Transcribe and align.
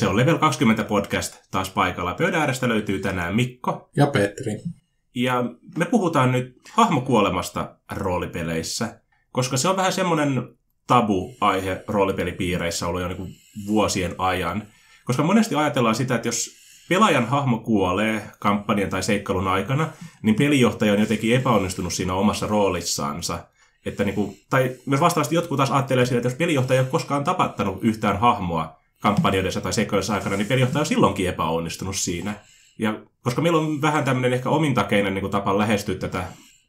Se 0.00 0.08
on 0.08 0.16
Level 0.16 0.38
20 0.38 0.84
podcast 0.84 1.36
taas 1.50 1.70
paikalla. 1.70 2.14
Pöydän 2.14 2.40
äärestä 2.40 2.68
löytyy 2.68 2.98
tänään 2.98 3.36
Mikko. 3.36 3.90
Ja 3.96 4.06
Petri. 4.06 4.52
Ja 5.14 5.44
me 5.78 5.84
puhutaan 5.84 6.32
nyt 6.32 6.60
hahmokuolemasta 6.72 7.74
roolipeleissä, 7.92 9.00
koska 9.32 9.56
se 9.56 9.68
on 9.68 9.76
vähän 9.76 9.92
semmoinen 9.92 10.48
tabu-aihe 10.86 11.84
roolipelipiireissä 11.88 12.86
ollut 12.86 13.00
jo 13.00 13.08
niin 13.08 13.16
kuin 13.16 13.34
vuosien 13.66 14.14
ajan. 14.18 14.62
Koska 15.04 15.22
monesti 15.22 15.54
ajatellaan 15.54 15.94
sitä, 15.94 16.14
että 16.14 16.28
jos 16.28 16.50
pelaajan 16.88 17.28
hahmo 17.28 17.58
kuolee 17.58 18.30
kampanjan 18.38 18.90
tai 18.90 19.02
seikkailun 19.02 19.48
aikana, 19.48 19.88
niin 20.22 20.36
pelijohtaja 20.36 20.92
on 20.92 21.00
jotenkin 21.00 21.36
epäonnistunut 21.36 21.92
siinä 21.92 22.14
omassa 22.14 22.46
roolissaansa. 22.46 23.38
Että 23.86 24.04
niin 24.04 24.14
kuin, 24.14 24.36
tai 24.50 24.76
myös 24.86 25.00
vastaavasti 25.00 25.34
jotkut 25.34 25.56
taas 25.56 25.70
ajattelee 25.70 26.06
sitä, 26.06 26.16
että 26.16 26.28
jos 26.28 26.38
pelijohtaja 26.38 26.80
ei 26.80 26.84
ole 26.84 26.90
koskaan 26.90 27.24
tapattanut 27.24 27.78
yhtään 27.84 28.20
hahmoa 28.20 28.79
kampanjoidessa 29.00 29.60
tai 29.60 29.72
seikkailussa 29.72 30.14
aikana, 30.14 30.36
niin 30.36 30.46
pelijohtaja 30.46 30.80
on 30.80 30.86
silloinkin 30.86 31.28
epäonnistunut 31.28 31.96
siinä. 31.96 32.34
Ja 32.78 33.00
koska 33.22 33.42
meillä 33.42 33.58
on 33.58 33.82
vähän 33.82 34.04
tämmöinen 34.04 34.32
ehkä 34.32 34.48
omintakeinen 34.48 35.14
niin 35.14 35.20
kuin 35.20 35.30
tapa 35.30 35.58
lähestyä 35.58 35.94
tätä 35.94 36.24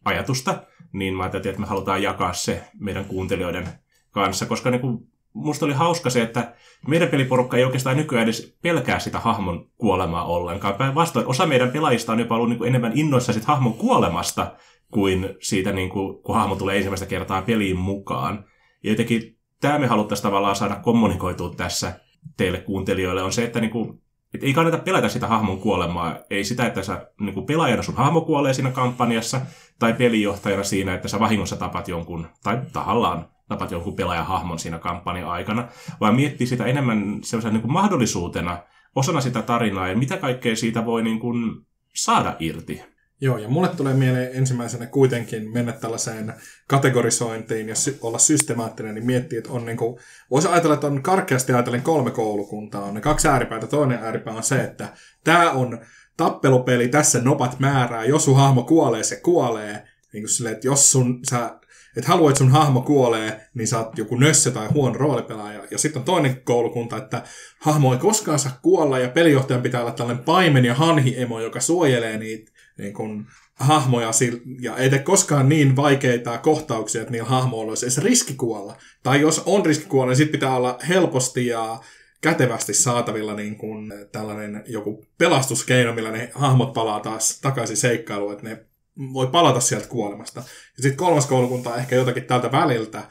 ajatusta, 0.06 0.64
niin 0.94 1.14
mä 1.14 1.24
ajattelin, 1.24 1.50
että 1.50 1.62
me 1.62 1.68
halutaan 1.68 2.04
jakaa 2.04 2.34
se 2.34 2.64
meidän 2.80 3.06
kuuntelijoiden 3.06 3.68
kanssa, 4.12 4.46
koska 4.46 4.72
niin 4.72 4.82
kuin, 4.82 4.98
musta 5.34 5.66
oli 5.66 5.74
hauska 5.74 6.10
se, 6.10 6.22
että 6.22 6.54
meidän 6.88 7.08
peliporukka 7.08 7.58
ei 7.58 7.64
oikeastaan 7.64 7.98
nykyään 7.98 8.24
edes 8.24 8.58
pelkää 8.62 9.00
sitä 9.00 9.20
hahmon 9.20 9.70
kuolemaa 9.78 10.26
ollenkaan. 10.26 10.74
Päinvastoin 10.74 11.28
osa 11.28 11.46
meidän 11.46 11.72
pelaajista 11.72 12.12
on 12.12 12.20
jopa 12.20 12.36
ollut 12.36 12.50
niin 12.50 12.58
kuin 12.58 12.68
enemmän 12.68 12.92
innoissa 12.96 13.34
sit 13.34 13.46
hahmon 13.46 13.74
kuolemasta 13.74 14.56
kuin 14.92 15.36
siitä, 15.42 15.72
niin 15.72 15.90
kuin, 15.90 16.24
kun 16.24 16.36
hahmo 16.36 16.56
tulee 16.56 16.76
ensimmäistä 16.78 17.06
kertaa 17.06 17.42
peliin 17.42 17.78
mukaan. 17.78 18.46
Ja 18.84 18.90
jotenkin 18.90 19.38
tämä 19.62 19.80
me 19.80 19.88
haluttaisiin 19.88 20.24
tavallaan 20.24 20.56
saada 20.56 20.76
kommunikoitua 20.76 21.54
tässä 21.58 22.00
teille 22.38 22.58
kuuntelijoille, 22.58 23.24
on 23.24 23.34
se, 23.34 23.44
että 23.44 23.60
niin 23.60 23.72
kuin, 23.72 24.02
et 24.34 24.44
ei 24.44 24.54
kannata 24.54 24.78
pelätä 24.78 25.10
sitä 25.10 25.28
hahmon 25.28 25.60
kuolemaa. 25.60 26.18
Ei 26.30 26.44
sitä, 26.44 26.66
että 26.66 26.84
sä 26.84 27.08
niin 27.20 27.34
kuin 27.34 27.46
pelaajana 27.46 27.84
sun 27.84 27.96
hahmo 27.96 28.22
kuolee 28.22 28.54
siinä 28.54 28.72
kampanjassa, 28.72 29.42
tai 29.80 29.94
pelijohtajana 29.94 30.64
siinä, 30.64 30.94
että 30.94 31.08
sä 31.08 31.20
vahingossa 31.20 31.56
tapat 31.56 31.88
jonkun, 31.88 32.28
tai 32.44 32.62
tahallaan 32.74 33.26
tapat 33.48 33.72
jonkun 33.72 33.96
pelaajan 33.96 34.26
hahmon 34.26 34.60
siinä 34.60 34.80
kampanjan 34.80 35.30
aikana, 35.30 35.68
vaan 36.00 36.16
miettii 36.16 36.48
sitä 36.48 36.66
enemmän 36.66 37.20
sellaisena 37.24 37.54
niin 37.54 37.62
kuin 37.62 37.74
mahdollisuutena, 37.74 38.58
osana 38.96 39.22
sitä 39.22 39.42
tarinaa, 39.42 39.88
ja 39.88 39.98
mitä 39.98 40.18
kaikkea 40.18 40.56
siitä 40.56 40.86
voi 40.86 41.04
niin 41.04 41.20
kuin 41.20 41.66
saada 41.96 42.36
irti. 42.40 42.82
Joo, 43.22 43.38
ja 43.38 43.50
mulle 43.50 43.68
tulee 43.68 43.94
mieleen 43.94 44.30
ensimmäisenä 44.34 44.86
kuitenkin 44.86 45.54
mennä 45.54 45.72
tällaiseen 45.72 46.34
kategorisointiin 46.72 47.70
ja 47.70 47.76
olla 48.02 48.18
systemaattinen, 48.18 48.96
niin 48.96 49.06
miettiä, 49.06 49.40
että 49.40 49.52
on 49.52 49.66
niin 49.66 49.78
kuin, 49.78 50.00
voisi 50.32 50.48
ajatella, 50.48 50.74
että 50.74 50.88
on 50.88 51.04
karkeasti 51.04 51.54
ajatellen 51.54 51.82
kolme 51.82 52.12
koulukuntaa, 52.12 52.84
on 52.84 52.94
ne 52.94 53.02
kaksi 53.02 53.28
ääripäätä. 53.28 53.68
Toinen 53.68 54.00
ääripää 54.04 54.34
on 54.34 54.44
se, 54.44 54.64
että 54.64 54.94
tämä 55.24 55.52
on 55.52 55.80
tappelupeli, 56.18 56.88
tässä 56.88 57.22
nopat 57.22 57.60
määrää, 57.60 58.06
jos 58.06 58.26
sun 58.26 58.36
hahmo 58.36 58.64
kuolee, 58.64 59.04
se 59.04 59.16
kuolee. 59.16 59.84
Niin 60.14 60.24
kuin 60.24 60.30
silleen, 60.30 60.56
että 60.56 60.68
jos 60.68 60.92
sun, 60.92 61.20
sä 61.30 61.60
että 61.98 62.08
haluat, 62.08 62.30
että 62.30 62.38
sun 62.38 62.52
hahmo 62.52 62.82
kuolee, 62.82 63.48
niin 63.54 63.68
sä 63.68 63.80
oot 63.80 63.98
joku 63.98 64.16
nössö 64.16 64.52
tai 64.52 64.68
huono 64.68 64.98
roolipelaaja. 64.98 65.64
Ja 65.72 65.78
sitten 65.78 66.00
on 66.00 66.06
toinen 66.06 66.42
koulukunta, 66.44 66.98
että 66.98 67.24
hahmo 67.60 67.94
ei 67.94 68.00
koskaan 68.00 68.40
saa 68.40 68.60
kuolla 68.62 69.00
ja 69.00 69.10
pelijohtajan 69.10 69.62
pitää 69.62 69.82
olla 69.82 69.92
tällainen 69.92 70.24
paimen 70.24 70.66
ja 70.66 70.76
hanhiemo, 70.76 71.40
joka 71.40 71.60
suojelee 71.60 72.18
niitä 72.18 72.52
niin 72.78 72.94
kun, 72.94 73.26
hahmoja 73.56 74.12
ja 74.60 74.78
ei 74.78 74.90
tee 74.90 75.00
koskaan 75.00 75.50
niin 75.50 75.76
vaikeita 75.76 76.38
kohtauksia, 76.38 77.02
että 77.02 77.12
niillä 77.12 77.30
hahmoilla 77.30 77.72
olisi 77.72 77.86
edes 77.86 77.98
riski 77.98 78.34
kuolla. 78.34 78.78
Tai 79.04 79.22
jos 79.22 79.44
on 79.46 79.66
riski 79.66 79.86
kuolla, 79.86 80.10
niin 80.10 80.18
sitten 80.18 80.40
pitää 80.40 80.56
olla 80.56 80.80
helposti 80.90 81.48
ja 81.48 81.80
kätevästi 82.22 82.74
saatavilla 82.74 83.34
niin 83.34 83.56
kuin 83.56 83.94
tällainen 84.12 84.64
joku 84.68 85.06
pelastuskeino, 85.18 85.94
millä 85.94 86.12
ne 86.12 86.32
hahmot 86.34 86.74
palaa 86.74 87.00
taas 87.00 87.40
takaisin 87.42 87.78
seikkailuun, 87.78 88.34
että 88.34 88.50
ne 88.50 88.66
voi 89.14 89.28
palata 89.28 89.60
sieltä 89.60 89.88
kuolemasta. 89.88 90.40
Ja 90.78 90.84
sitten 90.84 90.98
kolmas 90.98 91.26
koulukunta 91.26 91.70
on 91.70 91.80
ehkä 91.80 91.96
jotakin 91.96 92.24
tältä 92.24 92.52
väliltä, 92.52 93.04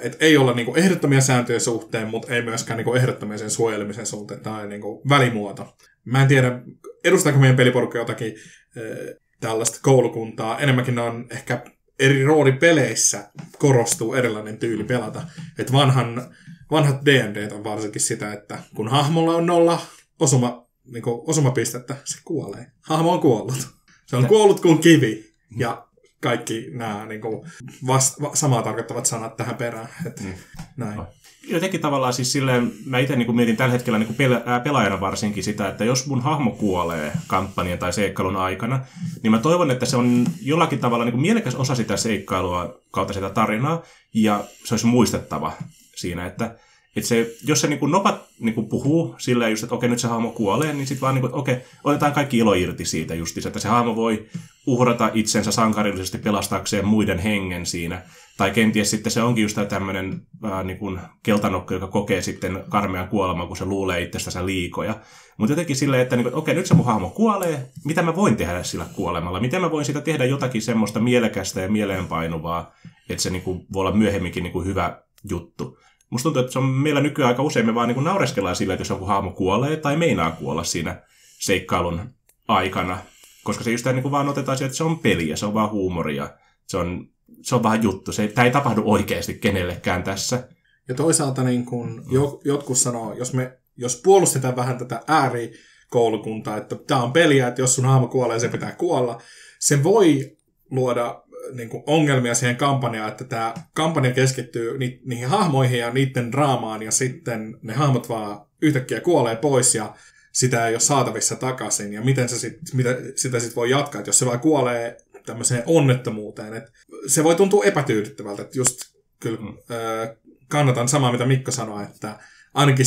että 0.00 0.18
ei 0.20 0.36
olla 0.36 0.52
niinku 0.54 0.74
ehdottomia 0.74 1.20
sääntöjen 1.20 1.60
suhteen, 1.60 2.08
mutta 2.08 2.34
ei 2.34 2.42
myöskään 2.42 2.76
niinku 2.76 2.94
ehdottomia 2.94 3.38
sen 3.38 3.50
suojelemisen 3.50 4.06
suhteen. 4.06 4.48
On 4.48 4.68
niinku 4.68 5.02
välimuoto. 5.08 5.76
Mä 6.04 6.22
en 6.22 6.28
tiedä, 6.28 6.62
edustaako 7.04 7.38
meidän 7.38 7.56
peliporukka 7.56 7.98
jotakin 7.98 8.34
äh, 8.76 9.16
tällaista 9.40 9.78
koulukuntaa. 9.82 10.58
Enemmänkin 10.58 10.94
ne 10.94 11.00
on 11.00 11.26
ehkä 11.30 11.64
eri 11.98 12.24
roolipeleissä 12.24 13.30
korostuu 13.58 14.14
erilainen 14.14 14.58
tyyli 14.58 14.84
pelata. 14.84 15.22
Että 15.58 15.72
vanhan, 15.72 16.34
vanhat 16.70 17.04
D&D 17.06 17.52
on 17.52 17.64
varsinkin 17.64 18.02
sitä, 18.02 18.32
että 18.32 18.58
kun 18.74 18.88
hahmolla 18.88 19.34
on 19.34 19.46
nolla 19.46 19.78
osuma, 20.20 20.66
niin 20.84 21.02
osumapistettä, 21.06 21.96
se 22.04 22.18
kuolee. 22.24 22.66
Hahmo 22.80 23.12
on 23.12 23.20
kuollut. 23.20 23.68
Se 24.06 24.16
on 24.16 24.26
kuollut 24.26 24.60
kuin 24.60 24.78
kivi. 24.78 25.34
Ja 25.56 25.86
kaikki 26.22 26.66
nämä 26.72 27.06
niin 27.06 27.20
kuin, 27.20 27.50
vast, 27.86 28.22
va, 28.22 28.30
samaa 28.34 28.62
tarkoittavat 28.62 29.06
sanat 29.06 29.36
tähän 29.36 29.54
perään. 29.54 29.88
Et, 30.06 30.20
mm. 30.20 30.34
näin. 30.76 31.00
Jotenkin 31.48 31.80
tavallaan 31.80 32.12
siis 32.12 32.32
silleen, 32.32 32.72
mä 32.86 32.98
itse 32.98 33.16
niin 33.16 33.36
mietin 33.36 33.56
tällä 33.56 33.72
hetkellä 33.72 33.98
niin 33.98 34.14
pel- 34.14 34.42
ää, 34.46 34.60
pelaajana 34.60 35.00
varsinkin 35.00 35.44
sitä, 35.44 35.68
että 35.68 35.84
jos 35.84 36.06
mun 36.06 36.22
hahmo 36.22 36.50
kuolee 36.50 37.12
kampanjan 37.26 37.78
tai 37.78 37.92
seikkailun 37.92 38.36
aikana, 38.36 38.80
niin 39.22 39.30
mä 39.30 39.38
toivon, 39.38 39.70
että 39.70 39.86
se 39.86 39.96
on 39.96 40.26
jollakin 40.42 40.78
tavalla 40.78 41.04
niin 41.04 41.20
mielekäs 41.20 41.54
osa 41.54 41.74
sitä 41.74 41.96
seikkailua 41.96 42.80
kautta 42.90 43.14
sitä 43.14 43.30
tarinaa, 43.30 43.82
ja 44.14 44.44
se 44.64 44.74
olisi 44.74 44.86
muistettava 44.86 45.52
siinä, 45.96 46.26
että 46.26 46.54
että 46.96 47.08
se, 47.08 47.34
jos 47.44 47.60
se 47.60 47.66
niin 47.66 47.90
nopat 47.90 48.22
niin 48.40 48.68
puhuu 48.68 49.14
sillä 49.18 49.48
just, 49.48 49.62
että 49.62 49.74
okei, 49.74 49.88
nyt 49.88 49.98
se 49.98 50.08
hahmo 50.08 50.30
kuolee, 50.30 50.72
niin 50.72 50.86
sitten 50.86 51.00
vaan 51.00 51.14
niin 51.14 51.20
kuin, 51.20 51.34
okei, 51.34 51.56
otetaan 51.84 52.12
kaikki 52.12 52.38
ilo 52.38 52.54
irti 52.54 52.84
siitä 52.84 53.14
justiinsa, 53.14 53.48
että 53.48 53.60
se 53.60 53.68
hahmo 53.68 53.96
voi 53.96 54.26
uhrata 54.66 55.10
itsensä 55.14 55.52
sankarillisesti 55.52 56.18
pelastaakseen 56.18 56.86
muiden 56.86 57.18
hengen 57.18 57.66
siinä. 57.66 58.02
Tai 58.36 58.50
kenties 58.50 58.90
sitten 58.90 59.12
se 59.12 59.22
onkin 59.22 59.42
just 59.42 59.58
tämmöinen 59.68 60.22
äh, 60.44 60.64
niin 60.64 61.00
keltanokko, 61.22 61.74
joka 61.74 61.86
kokee 61.86 62.22
sitten 62.22 62.64
karmean 62.68 63.08
kuoleman, 63.08 63.48
kun 63.48 63.56
se 63.56 63.64
luulee 63.64 64.02
itsestänsä 64.02 64.46
liikoja. 64.46 65.00
Mutta 65.36 65.52
jotenkin 65.52 65.76
silleen, 65.76 66.02
että, 66.02 66.16
niin 66.16 66.24
kuin, 66.24 66.34
okei, 66.34 66.54
nyt 66.54 66.66
se 66.66 66.74
mun 66.74 66.86
hahmo 66.86 67.10
kuolee, 67.10 67.68
mitä 67.84 68.02
mä 68.02 68.16
voin 68.16 68.36
tehdä 68.36 68.62
sillä 68.62 68.86
kuolemalla? 68.94 69.40
Miten 69.40 69.60
mä 69.60 69.70
voin 69.70 69.84
sitä 69.84 70.00
tehdä 70.00 70.24
jotakin 70.24 70.62
semmoista 70.62 71.00
mielekästä 71.00 71.60
ja 71.60 71.68
mieleenpainuvaa, 71.68 72.72
että 73.08 73.22
se 73.22 73.30
niin 73.30 73.42
kuin, 73.42 73.66
voi 73.72 73.80
olla 73.80 73.96
myöhemminkin 73.96 74.42
niin 74.42 74.52
kuin, 74.52 74.66
hyvä 74.66 75.02
juttu. 75.30 75.78
Musta 76.10 76.22
tuntuu, 76.22 76.40
että 76.40 76.52
se 76.52 76.58
on 76.58 76.64
meillä 76.64 77.00
nykyään 77.00 77.28
aika 77.28 77.42
usein 77.42 77.66
me 77.66 77.74
vaan 77.74 77.88
niin 77.88 78.04
naureskellaan 78.04 78.56
sillä, 78.56 78.74
että 78.74 78.80
jos 78.80 78.88
joku 78.88 79.04
hahmo 79.04 79.30
kuolee 79.30 79.76
tai 79.76 79.96
meinaa 79.96 80.30
kuolla 80.30 80.64
siinä 80.64 81.02
seikkailun 81.38 82.00
aikana. 82.48 82.98
Koska 83.44 83.64
se 83.64 83.70
just 83.70 83.86
niin 83.86 84.02
kuin 84.02 84.12
vaan 84.12 84.28
otetaan 84.28 84.58
sieltä, 84.58 84.70
että 84.70 84.76
se 84.76 84.84
on 84.84 84.98
peliä, 84.98 85.36
se 85.36 85.46
on 85.46 85.54
vaan 85.54 85.70
huumoria. 85.70 86.30
Se 86.66 86.76
on, 86.76 87.08
se 87.42 87.54
on 87.54 87.62
vähän 87.62 87.82
juttu. 87.82 88.12
Se, 88.12 88.28
tämä 88.28 88.44
ei 88.44 88.50
tapahdu 88.50 88.82
oikeasti 88.84 89.34
kenellekään 89.34 90.02
tässä. 90.02 90.48
Ja 90.88 90.94
toisaalta 90.94 91.42
niin 91.42 91.64
kun 91.64 92.04
jo, 92.10 92.40
jotkut 92.44 92.78
sanoo, 92.78 93.14
jos, 93.14 93.32
me, 93.32 93.58
jos 93.76 94.00
puolustetaan 94.04 94.56
vähän 94.56 94.78
tätä 94.78 95.02
äärikoulukuntaa, 95.06 96.56
että 96.56 96.76
tämä 96.86 97.02
on 97.02 97.12
peliä, 97.12 97.48
että 97.48 97.60
jos 97.60 97.74
sun 97.74 97.84
hahmo 97.84 98.08
kuolee, 98.08 98.38
se 98.38 98.48
pitää 98.48 98.72
kuolla, 98.72 99.22
se 99.58 99.82
voi 99.82 100.36
luoda 100.70 101.22
niin 101.52 101.68
kuin 101.68 101.82
ongelmia 101.86 102.34
siihen 102.34 102.56
kampanjaan, 102.56 103.08
että 103.08 103.24
tämä 103.24 103.54
kampanja 103.74 104.12
keskittyy 104.12 104.78
ni- 104.78 105.00
niihin 105.04 105.28
hahmoihin 105.28 105.78
ja 105.78 105.90
niiden 105.90 106.32
draamaan, 106.32 106.82
ja 106.82 106.90
sitten 106.90 107.58
ne 107.62 107.72
hahmot 107.72 108.08
vaan 108.08 108.46
yhtäkkiä 108.62 109.00
kuolee 109.00 109.36
pois, 109.36 109.74
ja 109.74 109.94
sitä 110.32 110.66
ei 110.66 110.74
ole 110.74 110.80
saatavissa 110.80 111.36
takaisin, 111.36 111.92
ja 111.92 112.02
miten 112.02 112.28
se 112.28 112.38
sit, 112.38 112.58
mitä, 112.74 112.96
sitä 113.16 113.40
sitten 113.40 113.56
voi 113.56 113.70
jatkaa, 113.70 113.98
että 113.98 114.08
jos 114.08 114.18
se 114.18 114.26
vaan 114.26 114.40
kuolee 114.40 114.96
tämmöiseen 115.26 115.62
onnettomuuteen, 115.66 116.54
että 116.54 116.72
se 117.06 117.24
voi 117.24 117.34
tuntua 117.34 117.64
epätyydyttävältä, 117.64 118.42
että 118.42 118.58
just 118.58 118.78
kyllä 119.20 119.40
mm. 119.40 119.48
äh, 119.48 120.16
kannatan 120.48 120.88
samaa, 120.88 121.12
mitä 121.12 121.26
Mikko 121.26 121.50
sanoi, 121.50 121.82
että 121.82 122.18
ainakin, 122.54 122.86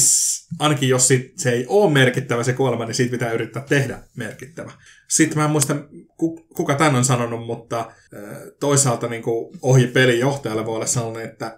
ainakin 0.60 0.90
jos 0.90 1.08
sit, 1.08 1.34
se 1.38 1.52
ei 1.52 1.66
ole 1.68 1.92
merkittävä 1.92 2.44
se 2.44 2.54
kuolema, 2.54 2.86
niin 2.86 2.96
siitä 2.96 3.12
pitää 3.12 3.32
yrittää 3.32 3.64
tehdä 3.70 4.00
merkittävä. 4.16 4.72
Sitten 5.08 5.38
mä 5.38 5.46
en 5.46 5.52
muista, 5.52 5.76
kuka 6.56 6.76
tämän 6.76 6.96
on 6.96 7.06
sanonut, 7.06 7.46
mutta 7.46 7.92
toisaalta 8.60 9.08
niin 9.08 9.24
kuin 9.24 9.58
ohi 9.62 9.88
pelin 9.88 10.20
johtajalle 10.20 10.66
voi 10.66 10.76
olla 10.76 10.86
sellainen, 10.86 11.30
että 11.30 11.58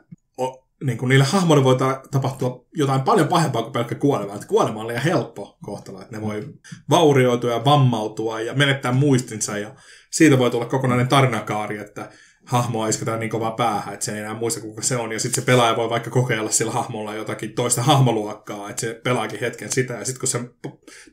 niin 0.84 0.98
kuin 0.98 1.10
niille 1.10 1.26
hahmoille 1.26 1.64
voi 1.64 1.78
tapahtua 2.12 2.66
jotain 2.74 3.02
paljon 3.02 3.28
pahempaa 3.28 3.62
kuin 3.62 3.74
pelkkä 3.74 3.96
kuolema. 3.96 4.34
Että 4.34 4.48
kuolema 4.48 4.82
on 4.82 4.88
liian 4.88 5.04
helppo 5.04 5.58
kohtalo, 5.64 6.02
että 6.02 6.16
ne 6.16 6.22
voi 6.22 6.48
vaurioitua 6.90 7.52
ja 7.52 7.66
vammautua 7.66 8.42
ja 8.42 8.54
menettää 8.54 8.92
muistinsa 8.92 9.58
ja 9.58 9.76
siitä 10.12 10.40
voi 10.40 10.52
tulla 10.52 10.66
kokonainen 10.66 11.08
tarinakaari, 11.08 11.78
että 11.78 12.10
hahmoa 12.46 12.88
isketään 12.88 13.20
niin 13.20 13.30
kovaa 13.30 13.52
päähän, 13.52 13.94
että 13.94 14.06
se 14.06 14.12
ei 14.12 14.20
enää 14.20 14.34
muista 14.34 14.62
kuka 14.62 14.82
se 14.82 14.98
on. 14.98 15.12
Ja 15.12 15.20
sitten 15.20 15.44
se 15.44 15.46
pelaaja 15.46 15.76
voi 15.76 15.90
vaikka 15.90 16.10
kokeilla 16.10 16.52
sillä 16.52 16.72
hahmolla 16.72 17.16
jotakin 17.16 17.56
toista 17.56 17.82
hahmoluokkaa, 17.82 18.70
että 18.70 18.82
se 18.82 19.02
pelaakin 19.04 19.40
hetken 19.40 19.72
sitä. 19.72 19.94
Ja 19.94 20.06
sitten 20.06 20.20
kun 20.20 20.28
se 20.28 20.40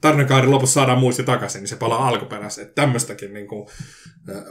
tarinakaari 0.00 0.46
lopussa 0.46 0.74
saadaan 0.74 0.98
muisti 0.98 1.22
takaisin, 1.22 1.60
niin 1.60 1.68
se 1.68 1.76
palaa 1.76 2.08
alkuperäiseen. 2.08 2.66
Että 2.66 2.82
tämmöistäkin 2.82 3.34
niin 3.34 3.48
kuin, 3.48 3.68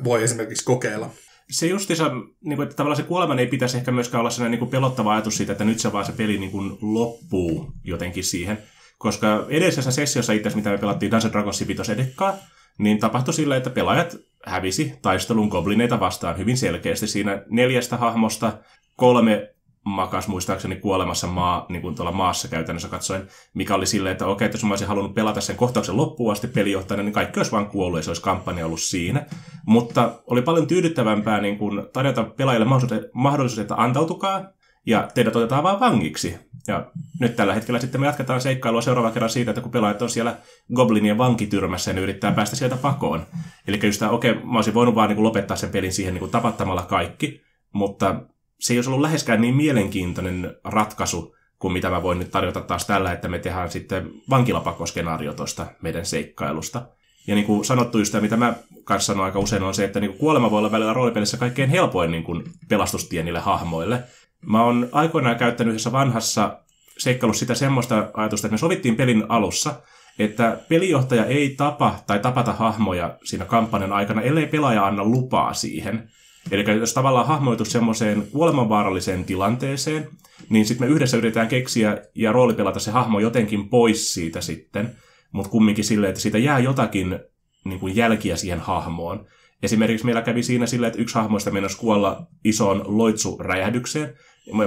voi 0.03 0.23
esimerkiksi 0.23 0.65
kokeilla. 0.65 1.09
Se 1.51 1.67
justiinsa, 1.67 2.11
niin 2.43 2.55
kuin, 2.55 2.63
että 2.63 2.75
tavallaan 2.75 2.97
se 2.97 3.03
kuolema 3.03 3.35
ei 3.35 3.47
pitäisi 3.47 3.77
ehkä 3.77 3.91
myöskään 3.91 4.19
olla 4.19 4.29
sellainen 4.29 4.51
niin 4.51 4.59
kuin 4.59 4.71
pelottava 4.71 5.13
ajatus 5.13 5.37
siitä, 5.37 5.51
että 5.51 5.65
nyt 5.65 5.79
se 5.79 5.91
vaan 5.91 6.05
se 6.05 6.11
peli 6.11 6.37
niin 6.37 6.51
kuin 6.51 6.77
loppuu 6.81 7.71
jotenkin 7.83 8.23
siihen. 8.23 8.57
Koska 8.97 9.45
edellisessä 9.49 9.91
sessiossa 9.91 10.33
itse 10.33 10.51
mitä 10.55 10.69
me 10.69 10.77
pelattiin 10.77 11.11
Dungeons 11.11 11.33
Dragonsin 11.33 11.67
vitosedekkaa, 11.67 12.33
niin 12.77 12.99
tapahtui 12.99 13.33
sillä, 13.33 13.55
että 13.55 13.69
pelaajat 13.69 14.15
hävisi 14.45 14.93
taistelun 15.01 15.47
goblineita 15.47 15.99
vastaan 15.99 16.37
hyvin 16.37 16.57
selkeästi. 16.57 17.07
Siinä 17.07 17.43
neljästä 17.49 17.97
hahmosta 17.97 18.53
kolme 18.95 19.53
makas 19.85 20.27
muistaakseni 20.27 20.75
kuolemassa 20.75 21.27
maa, 21.27 21.65
niin 21.69 21.81
kuin 21.81 21.95
tuolla 21.95 22.11
maassa 22.11 22.47
käytännössä 22.47 22.89
katsoen, 22.89 23.27
mikä 23.53 23.75
oli 23.75 23.85
silleen, 23.85 24.11
että 24.11 24.25
okei, 24.25 24.45
että 24.45 24.55
jos 24.55 24.63
mä 24.63 24.69
olisin 24.69 24.87
halunnut 24.87 25.13
pelata 25.13 25.41
sen 25.41 25.55
kohtauksen 25.55 25.97
loppuun 25.97 26.31
asti 26.31 26.47
pelijohtajana, 26.47 27.03
niin 27.03 27.13
kaikki 27.13 27.39
olisi 27.39 27.51
vaan 27.51 27.69
kuollut 27.69 27.99
ja 27.99 28.03
se 28.03 28.09
olisi 28.09 28.21
kampanja 28.21 28.65
ollut 28.65 28.81
siinä. 28.81 29.25
Mutta 29.65 30.21
oli 30.27 30.41
paljon 30.41 30.67
tyydyttävämpää 30.67 31.41
niin 31.41 31.57
kuin 31.57 31.83
tarjota 31.93 32.23
pelaajille 32.23 32.67
mahdollisuus, 33.13 33.59
että 33.59 33.75
antautukaa, 33.75 34.43
ja 34.85 35.07
teidät 35.13 35.35
otetaan 35.35 35.63
vaan 35.63 35.79
vangiksi. 35.79 36.37
Ja 36.67 36.91
nyt 37.19 37.35
tällä 37.35 37.53
hetkellä 37.53 37.79
sitten 37.79 38.01
me 38.01 38.07
jatketaan 38.07 38.41
seikkailua 38.41 38.81
seuraava 38.81 39.11
kerran 39.11 39.29
siitä, 39.29 39.51
että 39.51 39.61
kun 39.61 39.71
pelaajat 39.71 40.01
on 40.01 40.09
siellä 40.09 40.37
Goblinien 40.75 41.17
vankityrmässä 41.17 41.91
ja 41.91 41.95
ne 41.95 42.01
yrittää 42.01 42.31
päästä 42.31 42.55
sieltä 42.55 42.77
pakoon. 42.77 43.25
Eli 43.67 43.79
just 43.83 43.99
tämä, 43.99 44.11
okei, 44.11 44.33
mä 44.33 44.55
olisin 44.55 44.73
voinut 44.73 44.95
vaan 44.95 45.09
niin 45.09 45.15
kuin 45.15 45.23
lopettaa 45.23 45.57
sen 45.57 45.69
pelin 45.69 45.93
siihen 45.93 46.13
niin 46.13 46.19
kuin 46.19 46.31
tapattamalla 46.31 46.81
kaikki, 46.81 47.41
mutta 47.73 48.15
se 48.61 48.73
ei 48.73 48.77
olisi 48.77 48.89
ollut 48.89 49.01
läheskään 49.01 49.41
niin 49.41 49.55
mielenkiintoinen 49.55 50.55
ratkaisu 50.63 51.35
kuin 51.59 51.73
mitä 51.73 51.89
mä 51.89 52.03
voin 52.03 52.19
nyt 52.19 52.31
tarjota 52.31 52.61
taas 52.61 52.85
tällä, 52.85 53.11
että 53.11 53.27
me 53.27 53.39
tehdään 53.39 53.71
sitten 53.71 54.11
vankilapakoskenaario 54.29 55.33
tuosta 55.33 55.65
meidän 55.81 56.05
seikkailusta. 56.05 56.85
Ja 57.27 57.35
niin 57.35 57.45
kuin 57.45 57.65
sanottu 57.65 57.97
just 57.97 58.13
mitä 58.21 58.37
mä 58.37 58.53
kanssa 58.83 59.13
sanon 59.13 59.25
aika 59.25 59.39
usein, 59.39 59.63
on 59.63 59.73
se, 59.73 59.83
että 59.83 59.99
niin 59.99 60.11
kuin 60.11 60.19
kuolema 60.19 60.51
voi 60.51 60.59
olla 60.59 60.71
välillä 60.71 60.93
roolipelissä 60.93 61.37
kaikkein 61.37 61.69
helpoin 61.69 62.11
niin 62.11 62.23
kuin 62.23 62.43
pelastustie 62.69 63.23
niille 63.23 63.39
hahmoille. 63.39 64.03
Mä 64.45 64.63
oon 64.63 64.89
aikoinaan 64.91 65.35
käyttänyt 65.35 65.71
yhdessä 65.71 65.91
vanhassa 65.91 66.59
seikkailussa 66.97 67.39
sitä 67.39 67.55
semmoista 67.55 68.09
ajatusta, 68.13 68.47
että 68.47 68.53
me 68.53 68.57
sovittiin 68.57 68.95
pelin 68.95 69.23
alussa, 69.29 69.81
että 70.19 70.57
pelijohtaja 70.69 71.25
ei 71.25 71.49
tapa 71.49 71.95
tai 72.07 72.19
tapata 72.19 72.53
hahmoja 72.53 73.17
siinä 73.23 73.45
kampanjan 73.45 73.93
aikana, 73.93 74.21
ellei 74.21 74.45
pelaaja 74.45 74.85
anna 74.85 75.03
lupaa 75.03 75.53
siihen. 75.53 76.09
Eli 76.51 76.79
jos 76.79 76.93
tavallaan 76.93 77.27
hahmoitu 77.27 77.65
semmoiseen 77.65 78.27
kuolemanvaaralliseen 78.31 79.25
tilanteeseen, 79.25 80.07
niin 80.49 80.65
sitten 80.65 80.87
me 80.87 80.93
yhdessä 80.93 81.17
yritetään 81.17 81.47
keksiä 81.47 81.97
ja 82.15 82.31
roolipelata 82.31 82.79
se 82.79 82.91
hahmo 82.91 83.19
jotenkin 83.19 83.69
pois 83.69 84.13
siitä 84.13 84.41
sitten, 84.41 84.95
mutta 85.31 85.51
kumminkin 85.51 85.83
silleen, 85.83 86.09
että 86.09 86.21
siitä 86.21 86.37
jää 86.37 86.59
jotakin 86.59 87.19
niin 87.65 87.79
kuin 87.79 87.95
jälkiä 87.95 88.35
siihen 88.35 88.59
hahmoon. 88.59 89.27
Esimerkiksi 89.63 90.05
meillä 90.05 90.21
kävi 90.21 90.43
siinä 90.43 90.65
silleen, 90.65 90.87
että 90.87 91.01
yksi 91.01 91.15
hahmoista 91.15 91.51
menossa 91.51 91.77
kuolla 91.77 92.27
isoon 92.45 92.83
loitsuräjähdykseen, 92.85 94.13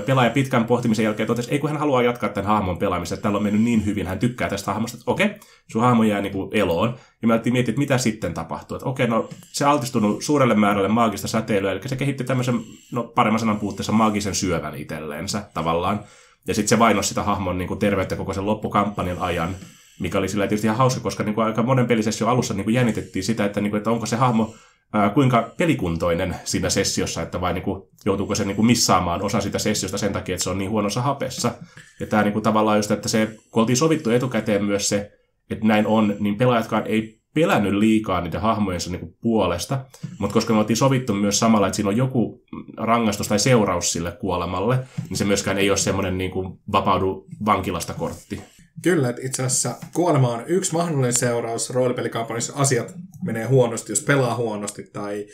pelaaja 0.07 0.31
pitkän 0.31 0.65
pohtimisen 0.65 1.05
jälkeen 1.05 1.27
totesi, 1.27 1.51
ei 1.51 1.59
kun 1.59 1.71
hän 1.71 1.79
haluaa 1.79 2.03
jatkaa 2.03 2.29
tämän 2.29 2.51
hahmon 2.51 2.79
pelaamista, 2.79 3.15
että 3.15 3.23
tällä 3.23 3.37
on 3.37 3.43
mennyt 3.43 3.63
niin 3.63 3.85
hyvin, 3.85 4.07
hän 4.07 4.19
tykkää 4.19 4.49
tästä 4.49 4.73
hahmosta, 4.73 4.99
että 4.99 5.11
okei, 5.11 5.31
sun 5.71 5.83
hahmo 5.83 6.03
jää 6.03 6.21
niin 6.21 6.33
kuin 6.33 6.51
eloon. 6.53 6.95
Ja 7.23 7.29
mä 7.29 7.41
miettiä, 7.45 7.73
että 7.73 7.79
mitä 7.79 7.99
sitten 7.99 8.35
tapahtuu. 8.35 8.77
Että 8.77 8.89
okei, 8.89 9.07
no 9.07 9.29
se 9.53 9.65
altistunut 9.65 10.23
suurelle 10.23 10.55
määrälle 10.55 10.89
maagista 10.89 11.29
säteilyä, 11.29 11.73
eli 11.73 11.89
se 11.89 11.97
kehitti 11.97 12.25
tämmöisen, 12.25 12.61
no 12.93 13.03
paremman 13.03 13.41
sanan 13.41 13.61
puutteessa, 13.61 13.93
maagisen 13.93 14.35
syövän 14.35 14.77
itselleensä 14.77 15.43
tavallaan. 15.55 16.01
Ja 16.47 16.55
sitten 16.55 16.69
se 16.69 16.79
vainosi 16.79 17.09
sitä 17.09 17.23
hahmon 17.23 17.59
niin 17.59 17.69
kuin 17.69 17.81
terveyttä 17.81 18.17
koko 18.17 18.35
sen 18.35 18.47
loppukampanjan 18.47 19.19
ajan, 19.19 19.57
mikä 20.01 20.19
oli 20.19 20.29
sillä 20.29 20.47
tietysti 20.47 20.67
ihan 20.67 20.79
hauska, 20.79 21.01
koska 21.01 21.25
niin 21.25 21.35
kuin 21.35 21.47
aika 21.47 21.63
monen 21.63 21.87
pelisessio 21.87 22.29
alussa 22.29 22.55
niin 22.55 22.65
kuin 22.65 22.75
jännitettiin 22.75 23.25
sitä, 23.25 23.45
että, 23.45 23.61
niin 23.61 23.71
kuin, 23.71 23.79
että 23.79 23.91
onko 23.91 24.07
se 24.07 24.17
hahmo 24.17 24.55
ää, 24.95 25.11
kuinka 25.11 25.55
pelikuntoinen 25.57 26.37
siinä 26.45 26.71
sessiossa, 26.71 27.23
että 27.23 27.41
vai 27.41 27.55
niin 27.55 27.65
kuin, 27.65 27.83
joutuuko 28.05 28.35
se 28.35 28.45
niin 28.45 28.57
kuin 28.57 28.67
missaamaan 28.67 29.23
osa 29.23 29.41
sitä 29.41 29.59
sessiosta 29.59 29.99
sen 29.99 30.13
takia, 30.13 30.35
että 30.35 30.45
se 30.45 30.51
on 30.51 30.59
niin 30.59 30.71
huonossa 30.71 31.03
hapessa. 31.03 31.55
Ja 32.01 32.07
tämä 32.07 32.23
niin 32.23 32.33
kuin, 32.33 32.43
tavallaan 32.43 32.79
just, 32.79 32.91
että 32.91 33.09
se, 33.09 33.37
kun 33.51 33.61
oltiin 33.61 33.77
sovittu 33.77 34.11
etukäteen 34.11 34.65
myös 34.65 34.89
se, 34.89 35.13
että 35.51 35.67
näin 35.67 35.87
on, 35.87 36.17
niin 36.21 36.37
pelaajatkaan 36.37 36.87
ei 36.87 37.21
pelännyt 37.35 37.73
liikaa 37.73 38.21
niiden 38.21 38.41
hahmojensa 38.41 38.91
niin 38.91 39.01
kuin 39.01 39.17
puolesta, 39.21 39.85
mutta 40.19 40.35
koska 40.35 40.53
me 40.53 40.59
oltiin 40.59 40.77
sovittu 40.77 41.15
myös 41.15 41.39
samalla, 41.39 41.67
että 41.67 41.77
siinä 41.77 41.89
on 41.89 41.97
joku 41.97 42.43
rangaistus 42.77 43.29
tai 43.29 43.39
seuraus 43.39 43.93
sille 43.93 44.13
kuolemalle, 44.13 44.79
niin 45.09 45.17
se 45.17 45.25
myöskään 45.25 45.59
ei 45.59 45.71
ole 45.71 45.77
semmoinen 45.77 46.19
niin 46.19 46.31
kuin 46.31 46.59
vapaudu 46.73 47.27
vankilasta 47.45 47.95
kortti. 47.95 48.41
Kyllä, 48.83 49.09
että 49.09 49.23
itse 49.25 49.43
asiassa 49.43 49.77
kuolema 49.95 50.33
on 50.33 50.45
yksi 50.47 50.73
mahdollinen 50.73 51.13
seuraus 51.13 51.71
roolipelikampanjassa. 51.71 52.53
Asiat 52.57 52.95
menee 53.25 53.45
huonosti, 53.45 53.93
jos 53.93 54.01
pelaa 54.01 54.37
huonosti 54.37 54.83
tai 54.93 55.27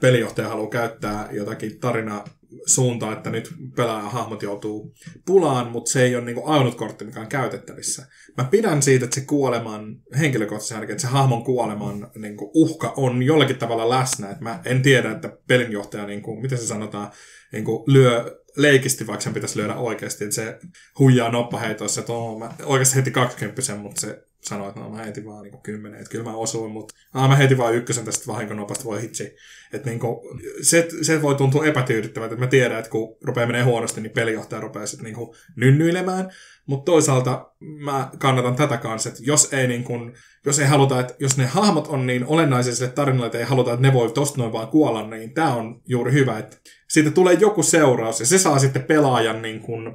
pelijohtaja 0.00 0.48
haluaa 0.48 0.70
käyttää 0.70 1.28
jotakin 1.32 1.80
tarinaa 1.80 2.24
suuntaan, 2.66 3.12
että 3.12 3.30
nyt 3.30 3.54
hahmot 4.02 4.42
joutuu 4.42 4.94
pulaan, 5.26 5.70
mutta 5.70 5.90
se 5.90 6.02
ei 6.02 6.16
ole 6.16 6.24
niinku 6.24 6.42
ainut 6.46 6.74
kortti, 6.74 7.04
mikä 7.04 7.20
on 7.20 7.28
käytettävissä. 7.28 8.06
Mä 8.36 8.44
pidän 8.44 8.82
siitä, 8.82 9.04
että 9.04 9.14
se 9.14 9.26
kuoleman, 9.26 9.96
henkilökohtaisesti 10.18 10.74
ainakin, 10.74 10.92
että 10.92 11.02
se 11.02 11.08
hahmon 11.08 11.44
kuoleman 11.44 12.10
niinku 12.16 12.50
uhka 12.54 12.94
on 12.96 13.22
jollakin 13.22 13.56
tavalla 13.56 13.88
läsnä. 13.88 14.30
Et 14.30 14.40
mä 14.40 14.60
en 14.64 14.82
tiedä, 14.82 15.10
että 15.10 15.36
pelinjohtaja, 15.48 16.06
niinku, 16.06 16.40
miten 16.40 16.58
se 16.58 16.66
sanotaan, 16.66 17.10
niinku 17.52 17.84
lyö 17.86 18.40
leikisti, 18.56 19.06
vaikka 19.06 19.24
sen 19.24 19.34
pitäisi 19.34 19.58
lyödä 19.58 19.74
oikeasti, 19.74 20.24
että 20.24 20.36
se 20.36 20.58
huijaa 20.98 21.32
noppaheitoissa, 21.32 22.00
että 22.00 22.12
mä 22.38 22.54
oikeasti 22.64 22.96
heti 22.96 23.10
20, 23.10 23.74
mutta 23.74 24.00
se 24.00 24.22
sanoi, 24.42 24.68
että 24.68 24.80
no, 24.80 24.90
mä 24.90 25.02
heitin 25.02 25.24
vaan 25.24 25.42
niin 25.42 25.62
kymmenen, 25.62 26.00
että 26.00 26.10
kyllä 26.10 26.24
mä 26.24 26.36
osuin, 26.36 26.72
mutta 26.72 26.94
ah, 27.14 27.28
mä 27.28 27.36
heitin 27.36 27.58
vaan 27.58 27.74
ykkösen 27.74 28.04
tästä 28.04 28.26
vahinkonopasta, 28.26 28.84
voi 28.84 29.02
hitsi. 29.02 29.36
Että 29.72 29.88
niin 29.90 30.00
kuin, 30.00 30.16
se, 30.62 30.88
se, 31.02 31.22
voi 31.22 31.34
tuntua 31.34 31.66
epätyydyttävältä, 31.66 32.34
että 32.34 32.44
mä 32.44 32.50
tiedän, 32.50 32.78
että 32.78 32.90
kun 32.90 33.16
rupeaa 33.22 33.46
menee 33.46 33.62
huonosti, 33.62 34.00
niin 34.00 34.12
pelijohtaja 34.12 34.60
rupeaa 34.60 34.86
sitten 34.86 35.04
niin 35.04 35.28
nynnyilemään, 35.56 36.30
mutta 36.66 36.92
toisaalta 36.92 37.52
mä 37.60 38.10
kannatan 38.18 38.56
tätä 38.56 38.76
kanssa, 38.76 39.08
että 39.08 39.20
jos 39.24 39.52
ei, 39.52 39.66
niin 39.66 39.84
kuin, 39.84 40.12
jos 40.46 40.58
ei 40.58 40.66
haluta, 40.66 41.00
että 41.00 41.14
jos 41.18 41.36
ne 41.36 41.46
hahmot 41.46 41.86
on 41.86 42.06
niin 42.06 42.26
olennaisia 42.26 42.74
sille 42.74 42.90
tarinalle, 42.90 43.26
että 43.26 43.38
ei 43.38 43.44
haluta, 43.44 43.72
että 43.72 43.86
ne 43.86 43.92
voi 43.92 44.12
tosta 44.12 44.38
noin 44.38 44.52
vaan 44.52 44.68
kuolla, 44.68 45.06
niin 45.06 45.34
tämä 45.34 45.54
on 45.54 45.80
juuri 45.86 46.12
hyvä, 46.12 46.38
että 46.38 46.56
siitä 46.90 47.10
tulee 47.10 47.34
joku 47.34 47.62
seuraus 47.62 48.20
ja 48.20 48.26
se 48.26 48.38
saa 48.38 48.58
sitten 48.58 48.82
pelaajan 48.82 49.42
niin 49.42 49.60
kuin, 49.60 49.94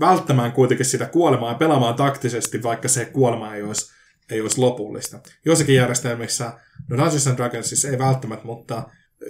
välttämään 0.00 0.52
kuitenkin 0.52 0.86
sitä 0.86 1.06
kuolemaa 1.06 1.50
ja 1.50 1.58
pelaamaan 1.58 1.94
taktisesti, 1.94 2.62
vaikka 2.62 2.88
se 2.88 3.04
kuolema 3.04 3.54
ei 3.54 3.62
olisi, 3.62 3.92
ei 4.30 4.40
olisi 4.40 4.60
lopullista. 4.60 5.18
Joissakin 5.44 5.74
järjestelmissä, 5.74 6.52
no 6.90 6.96
Dungeons 6.96 7.26
and 7.26 7.36
Dragonsissa 7.36 7.88
ei 7.88 7.98
välttämättä, 7.98 8.46
mutta 8.46 8.82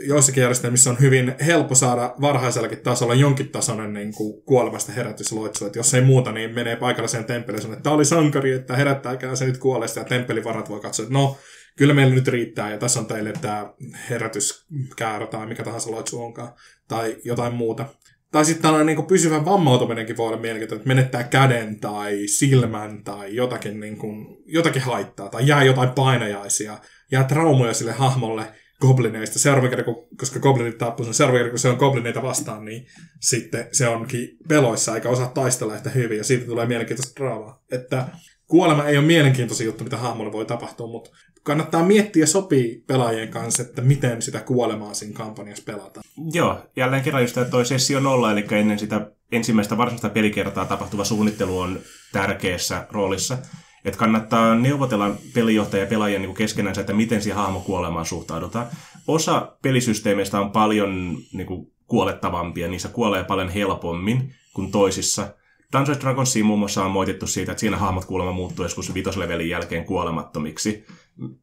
joissakin 0.07 0.41
järjestelmissä 0.41 0.91
on 0.91 1.01
hyvin 1.01 1.35
helppo 1.47 1.75
saada 1.75 2.15
varhaisellakin 2.21 2.81
tasolla 2.81 3.15
jonkin 3.15 3.49
tasoinen 3.49 3.93
niin 3.93 4.15
kuin 4.15 4.43
kuolemasta 4.43 4.93
herätysloitsu. 4.93 5.67
Että 5.67 5.79
jos 5.79 5.95
ei 5.95 6.03
muuta, 6.03 6.33
niin 6.33 6.55
menee 6.55 6.77
paikalliseen 6.77 7.25
temppeliin 7.25 7.73
että 7.73 7.83
tämä 7.83 7.95
oli 7.95 8.05
sankari, 8.05 8.53
että 8.53 8.77
herättääkää 8.77 9.37
se 9.37 9.47
nyt 9.47 9.59
kuolesta. 9.59 10.01
Ja 10.01 10.05
temppelivarat 10.05 10.69
voi 10.69 10.81
katsoa, 10.81 11.03
että 11.03 11.15
no, 11.19 11.37
kyllä 11.77 11.95
meillä 11.95 12.15
nyt 12.15 12.29
riittää 12.29 12.71
ja 12.71 12.79
tässä 12.79 13.01
on 13.01 13.07
teille 13.07 13.33
tämä 13.41 13.73
herätyskäärä 14.11 15.27
tai 15.27 15.47
mikä 15.47 15.65
tahansa 15.65 15.91
loitsu 15.91 16.23
onkaan 16.23 16.53
tai 16.89 17.17
jotain 17.25 17.55
muuta. 17.55 17.87
Tai 18.33 18.45
sitten 18.45 18.63
tällainen 18.63 18.97
niin 18.97 19.07
pysyvä 19.07 19.45
vammautuminenkin 19.45 20.17
voi 20.17 20.27
olla 20.27 20.41
mielenkiintoinen, 20.41 20.81
että 20.81 20.89
menettää 20.89 21.23
käden 21.23 21.81
tai 21.81 22.27
silmän 22.27 23.05
tai 23.05 23.35
jotakin, 23.35 23.81
niin 23.81 23.97
kuin, 23.97 24.27
jotakin 24.47 24.83
haittaa 24.83 25.29
tai 25.29 25.47
jää 25.47 25.65
jotain 25.65 25.89
painajaisia, 25.89 26.79
jää 27.13 27.25
traumoja 27.25 27.75
sille 27.75 27.93
hahmolle 27.93 28.45
goblineista. 28.81 29.39
Seuraava 29.39 29.69
kerran, 29.69 29.97
koska 30.17 30.41
goblinit 30.41 30.79
tappuu 30.79 31.05
sen, 31.05 31.15
seuraava 31.15 31.39
kerran, 31.39 31.51
kun 31.51 31.59
se 31.59 31.69
on 31.69 31.77
goblineita 31.77 32.23
vastaan, 32.23 32.65
niin 32.65 32.87
sitten 33.21 33.69
se 33.73 33.89
onkin 33.89 34.29
peloissa 34.49 34.95
eikä 34.95 35.09
osaa 35.09 35.29
taistella 35.29 35.75
yhtä 35.75 35.91
hyvin 35.91 36.19
ja 36.19 36.25
siitä 36.25 36.47
tulee 36.47 36.67
mielenkiintoista 36.67 37.21
draamaa. 37.21 37.63
Että 37.73 38.09
kuolema 38.47 38.87
ei 38.87 38.97
ole 38.97 39.07
mielenkiintoisin 39.07 39.67
juttu, 39.67 39.85
mitä 39.85 39.97
hahmolle 39.97 40.33
voi 40.33 40.47
tapahtua, 40.47 40.87
mutta 40.87 41.11
kannattaa 41.47 41.83
miettiä 41.85 42.27
sopii 42.27 42.85
pelaajien 42.87 43.29
kanssa, 43.29 43.63
että 43.63 43.83
miten 43.83 44.23
sitä 44.23 44.41
kuolemaa 44.41 44.95
siinä 44.95 45.15
kampanjassa 45.15 45.65
pelataan. 45.67 46.05
Joo, 46.33 46.59
jälleen 46.77 47.03
kerran 47.03 47.23
just 47.23 47.37
toi 47.51 47.67
sessio 47.67 48.01
nolla, 48.01 48.33
eli 48.33 48.47
ennen 48.51 48.79
sitä 48.79 49.11
ensimmäistä 49.33 49.77
varsinaista 49.77 50.09
pelikertaa 50.09 50.65
tapahtuva 50.65 51.05
suunnittelu 51.05 51.59
on 51.59 51.81
tärkeässä 52.13 52.87
roolissa. 52.91 53.39
Että 53.85 53.99
kannattaa 53.99 54.55
neuvotella 54.55 55.17
pelijohtaja 55.35 55.83
ja 55.83 55.89
pelaajien 55.89 56.23
niin 56.23 56.35
keskenään, 56.35 56.81
että 56.81 56.93
miten 56.93 57.23
siihen 57.23 57.43
hahmokuolemaan 57.43 58.07
suhtaudutaan. 58.07 58.67
Osa 59.09 59.57
pelisysteemeistä 59.63 60.41
on 60.41 60.51
paljon 60.51 61.19
niin 61.33 61.47
kuin, 61.47 61.73
kuolettavampia, 61.87 62.69
niissä 62.69 62.89
kuolee 62.89 63.25
paljon 63.25 63.49
helpommin 63.49 64.35
kuin 64.55 64.71
toisissa– 64.71 65.29
Dungeons 65.73 66.01
Dragonsiin 66.01 66.47
muun 66.47 66.59
muassa 66.59 66.85
on 66.85 66.91
moitettu 66.91 67.27
siitä, 67.27 67.53
että 67.53 67.61
siinä 67.61 67.77
hahmot 67.77 68.05
kuulemma 68.05 68.33
muuttuu 68.33 68.65
joskus 68.65 68.95
vitoslevelin 68.95 69.49
jälkeen 69.49 69.85
kuolemattomiksi. 69.85 70.85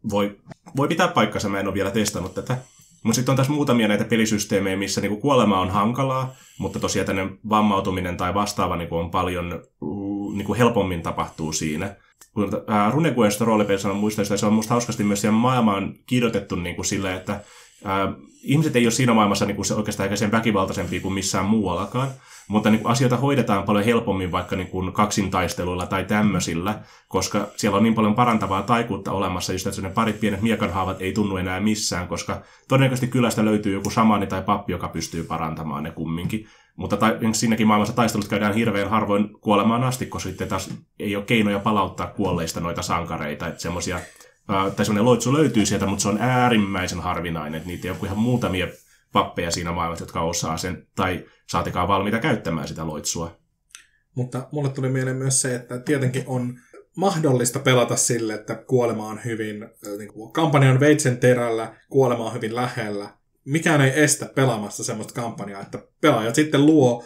Voi, 0.09 0.37
voi 0.77 0.87
pitää 0.87 1.07
paikkansa, 1.07 1.49
mä 1.49 1.59
en 1.59 1.67
ole 1.67 1.73
vielä 1.73 1.91
testannut 1.91 2.33
tätä. 2.33 2.57
Mutta 3.03 3.15
sitten 3.15 3.31
on 3.31 3.37
tässä 3.37 3.51
muutamia 3.51 3.87
näitä 3.87 4.03
pelisysteemejä, 4.03 4.77
missä 4.77 5.01
niinku 5.01 5.17
kuolema 5.17 5.59
on 5.59 5.69
hankalaa, 5.69 6.33
mutta 6.59 6.79
tosiaan 6.79 7.05
tänne 7.05 7.29
vammautuminen 7.49 8.17
tai 8.17 8.33
vastaava 8.33 8.75
niinku 8.75 8.95
on 8.95 9.11
paljon 9.11 9.63
niinku 10.35 10.53
helpommin 10.53 11.01
tapahtuu 11.01 11.53
siinä. 11.53 11.95
Runequest 12.91 13.41
roolipelissä 13.41 13.89
on 13.89 13.95
muista, 13.95 14.37
se 14.37 14.45
on 14.45 14.53
musta 14.53 14.73
hauskasti 14.73 15.03
myös 15.03 15.21
siellä 15.21 15.37
maailmaan 15.37 15.93
kirjoitettu 16.05 16.55
niinku 16.55 16.83
sillä, 16.83 17.15
että 17.15 17.41
Ää, 17.83 18.13
ihmiset 18.43 18.75
ei 18.75 18.85
ole 18.85 18.91
siinä 18.91 19.13
maailmassa 19.13 19.45
niin 19.45 19.55
kuin 19.55 19.65
se 19.65 19.73
oikeastaan 19.73 20.05
eikä 20.05 20.15
sen 20.15 20.31
väkivaltaisempia 20.31 21.01
kuin 21.01 21.13
missään 21.13 21.45
muuallakaan, 21.45 22.07
mutta 22.47 22.69
niin 22.69 22.81
kuin 22.81 22.91
asioita 22.91 23.17
hoidetaan 23.17 23.63
paljon 23.63 23.85
helpommin 23.85 24.31
vaikka 24.31 24.55
niin 24.55 24.67
kuin 24.67 24.93
kaksintaisteluilla 24.93 25.85
tai 25.85 26.05
tämmöisillä, 26.05 26.79
koska 27.07 27.47
siellä 27.55 27.77
on 27.77 27.83
niin 27.83 27.93
paljon 27.93 28.15
parantavaa 28.15 28.61
taikuutta 28.61 29.11
olemassa, 29.11 29.53
just 29.53 29.67
että 29.67 29.81
ne 29.81 29.89
parit 29.89 30.19
pienet 30.19 30.41
miekanhaavat 30.41 31.01
ei 31.01 31.13
tunnu 31.13 31.37
enää 31.37 31.59
missään, 31.59 32.07
koska 32.07 32.41
todennäköisesti 32.67 33.07
kylästä 33.07 33.45
löytyy 33.45 33.73
joku 33.73 33.89
samani 33.89 34.27
tai 34.27 34.41
pappi, 34.41 34.71
joka 34.71 34.87
pystyy 34.87 35.23
parantamaan 35.23 35.83
ne 35.83 35.91
kumminkin. 35.91 36.47
Mutta 36.75 36.97
ta- 36.97 37.13
siinäkin 37.31 37.67
maailmassa 37.67 37.95
taistelut 37.95 38.27
käydään 38.27 38.53
hirveän 38.53 38.89
harvoin 38.89 39.29
kuolemaan 39.41 39.83
asti, 39.83 40.05
koska 40.05 40.29
sitten 40.29 40.47
taas 40.47 40.73
ei 40.99 41.15
ole 41.15 41.25
keinoja 41.25 41.59
palauttaa 41.59 42.07
kuolleista 42.07 42.59
noita 42.59 42.81
sankareita. 42.81 43.47
Että 43.47 43.61
semmosia, 43.61 43.95
ää, 43.95 44.03
tai 44.47 44.85
semmoinen 44.85 45.05
loitsu 45.05 45.33
löytyy 45.33 45.65
sieltä, 45.65 45.85
mutta 45.85 46.01
se 46.01 46.09
on 46.09 46.21
äärimmäisen 46.21 46.99
harvinainen. 46.99 47.57
Että 47.57 47.67
niitä 47.67 47.87
ei 47.87 47.91
ole 47.91 47.99
ihan 48.03 48.17
muutamia 48.17 48.67
pappeja 49.13 49.51
siinä 49.51 49.71
maailmassa, 49.71 50.03
jotka 50.03 50.21
osaa 50.21 50.57
sen, 50.57 50.87
tai 50.95 51.25
saatikaan 51.49 51.87
valmiita 51.87 52.19
käyttämään 52.19 52.67
sitä 52.67 52.87
loitsua. 52.87 53.37
Mutta 54.15 54.47
mulle 54.51 54.69
tuli 54.69 54.89
mieleen 54.89 55.17
myös 55.17 55.41
se, 55.41 55.55
että 55.55 55.79
tietenkin 55.79 56.23
on 56.25 56.59
mahdollista 56.97 57.59
pelata 57.59 57.95
sille, 57.95 58.33
että 58.33 58.55
kuolema 58.55 59.07
on 59.07 59.19
hyvin, 59.25 59.69
niin 59.97 60.13
kuin 60.13 60.33
kampanjan 60.33 60.79
veitsen 60.79 61.17
terällä, 61.17 61.75
kuolema 61.89 62.25
on 62.25 62.33
hyvin 62.33 62.55
lähellä, 62.55 63.09
mikään 63.45 63.81
ei 63.81 64.03
estä 64.03 64.25
pelaamassa 64.25 64.83
semmoista 64.83 65.21
kampanjaa, 65.21 65.61
että 65.61 65.79
pelaajat 66.01 66.35
sitten 66.35 66.65
luo 66.65 67.05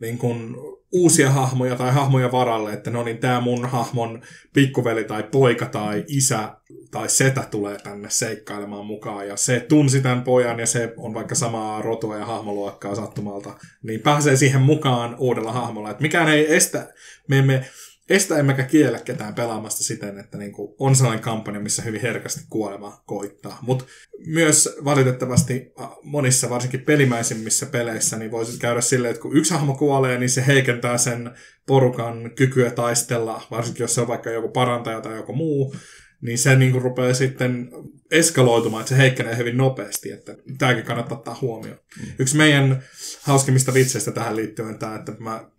niin 0.00 0.18
kuin, 0.18 0.56
uusia 0.92 1.30
hahmoja 1.30 1.76
tai 1.76 1.92
hahmoja 1.92 2.32
varalle, 2.32 2.72
että 2.72 2.90
no 2.90 3.02
niin, 3.02 3.18
tämä 3.18 3.40
mun 3.40 3.66
hahmon 3.66 4.22
pikkuveli 4.52 5.04
tai 5.04 5.22
poika 5.22 5.66
tai 5.66 6.04
isä 6.08 6.56
tai 6.90 7.08
setä 7.08 7.42
tulee 7.50 7.78
tänne 7.78 8.10
seikkailemaan 8.10 8.86
mukaan 8.86 9.28
ja 9.28 9.36
se 9.36 9.60
tunsi 9.60 10.00
tämän 10.00 10.22
pojan 10.22 10.60
ja 10.60 10.66
se 10.66 10.92
on 10.96 11.14
vaikka 11.14 11.34
samaa 11.34 11.82
rotua 11.82 12.16
ja 12.16 12.26
hahmoluokkaa 12.26 12.94
sattumalta, 12.94 13.54
niin 13.82 14.00
pääsee 14.00 14.36
siihen 14.36 14.60
mukaan 14.60 15.16
uudella 15.18 15.52
hahmolla. 15.52 15.90
Että 15.90 16.02
mikään 16.02 16.28
ei 16.28 16.54
estä, 16.54 16.92
me 17.28 17.38
emme 17.38 17.64
estä 18.10 18.38
emmekä 18.38 18.62
kiellä 18.62 18.98
ketään 18.98 19.34
pelaamasta 19.34 19.84
siten, 19.84 20.18
että 20.18 20.38
niin 20.38 20.52
kuin 20.52 20.74
on 20.78 20.96
sellainen 20.96 21.24
kampanja, 21.24 21.60
missä 21.60 21.82
hyvin 21.82 22.00
herkästi 22.00 22.40
kuolema 22.50 23.02
koittaa. 23.06 23.58
Mutta 23.62 23.84
myös 24.26 24.76
valitettavasti 24.84 25.72
monissa, 26.02 26.50
varsinkin 26.50 26.80
pelimäisimmissä 26.80 27.66
peleissä, 27.66 28.16
niin 28.16 28.30
voisi 28.30 28.58
käydä 28.58 28.80
silleen, 28.80 29.10
että 29.10 29.22
kun 29.22 29.36
yksi 29.36 29.54
hahmo 29.54 29.74
kuolee, 29.74 30.18
niin 30.18 30.30
se 30.30 30.46
heikentää 30.46 30.98
sen 30.98 31.30
porukan 31.66 32.30
kykyä 32.36 32.70
taistella, 32.70 33.46
varsinkin 33.50 33.84
jos 33.84 33.94
se 33.94 34.00
on 34.00 34.08
vaikka 34.08 34.30
joku 34.30 34.48
parantaja 34.48 35.00
tai 35.00 35.16
joku 35.16 35.32
muu, 35.32 35.74
niin 36.20 36.38
se 36.38 36.56
niin 36.56 36.72
kuin 36.72 36.82
rupeaa 36.82 37.14
sitten 37.14 37.70
eskaloitumaan, 38.10 38.80
että 38.80 38.88
se 38.88 38.98
heikkenee 38.98 39.36
hyvin 39.36 39.56
nopeasti, 39.56 40.12
että 40.12 40.36
tämäkin 40.58 40.84
kannattaa 40.84 41.18
ottaa 41.18 41.38
huomioon. 41.40 41.78
Mm. 42.00 42.06
Yksi 42.18 42.36
meidän 42.36 42.82
hauskimmista 43.22 43.74
vitseistä 43.74 44.12
tähän 44.12 44.36
liittyen 44.36 44.78
tämä, 44.78 44.94
että 44.94 45.12
mä 45.18 45.50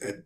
et, 0.00 0.24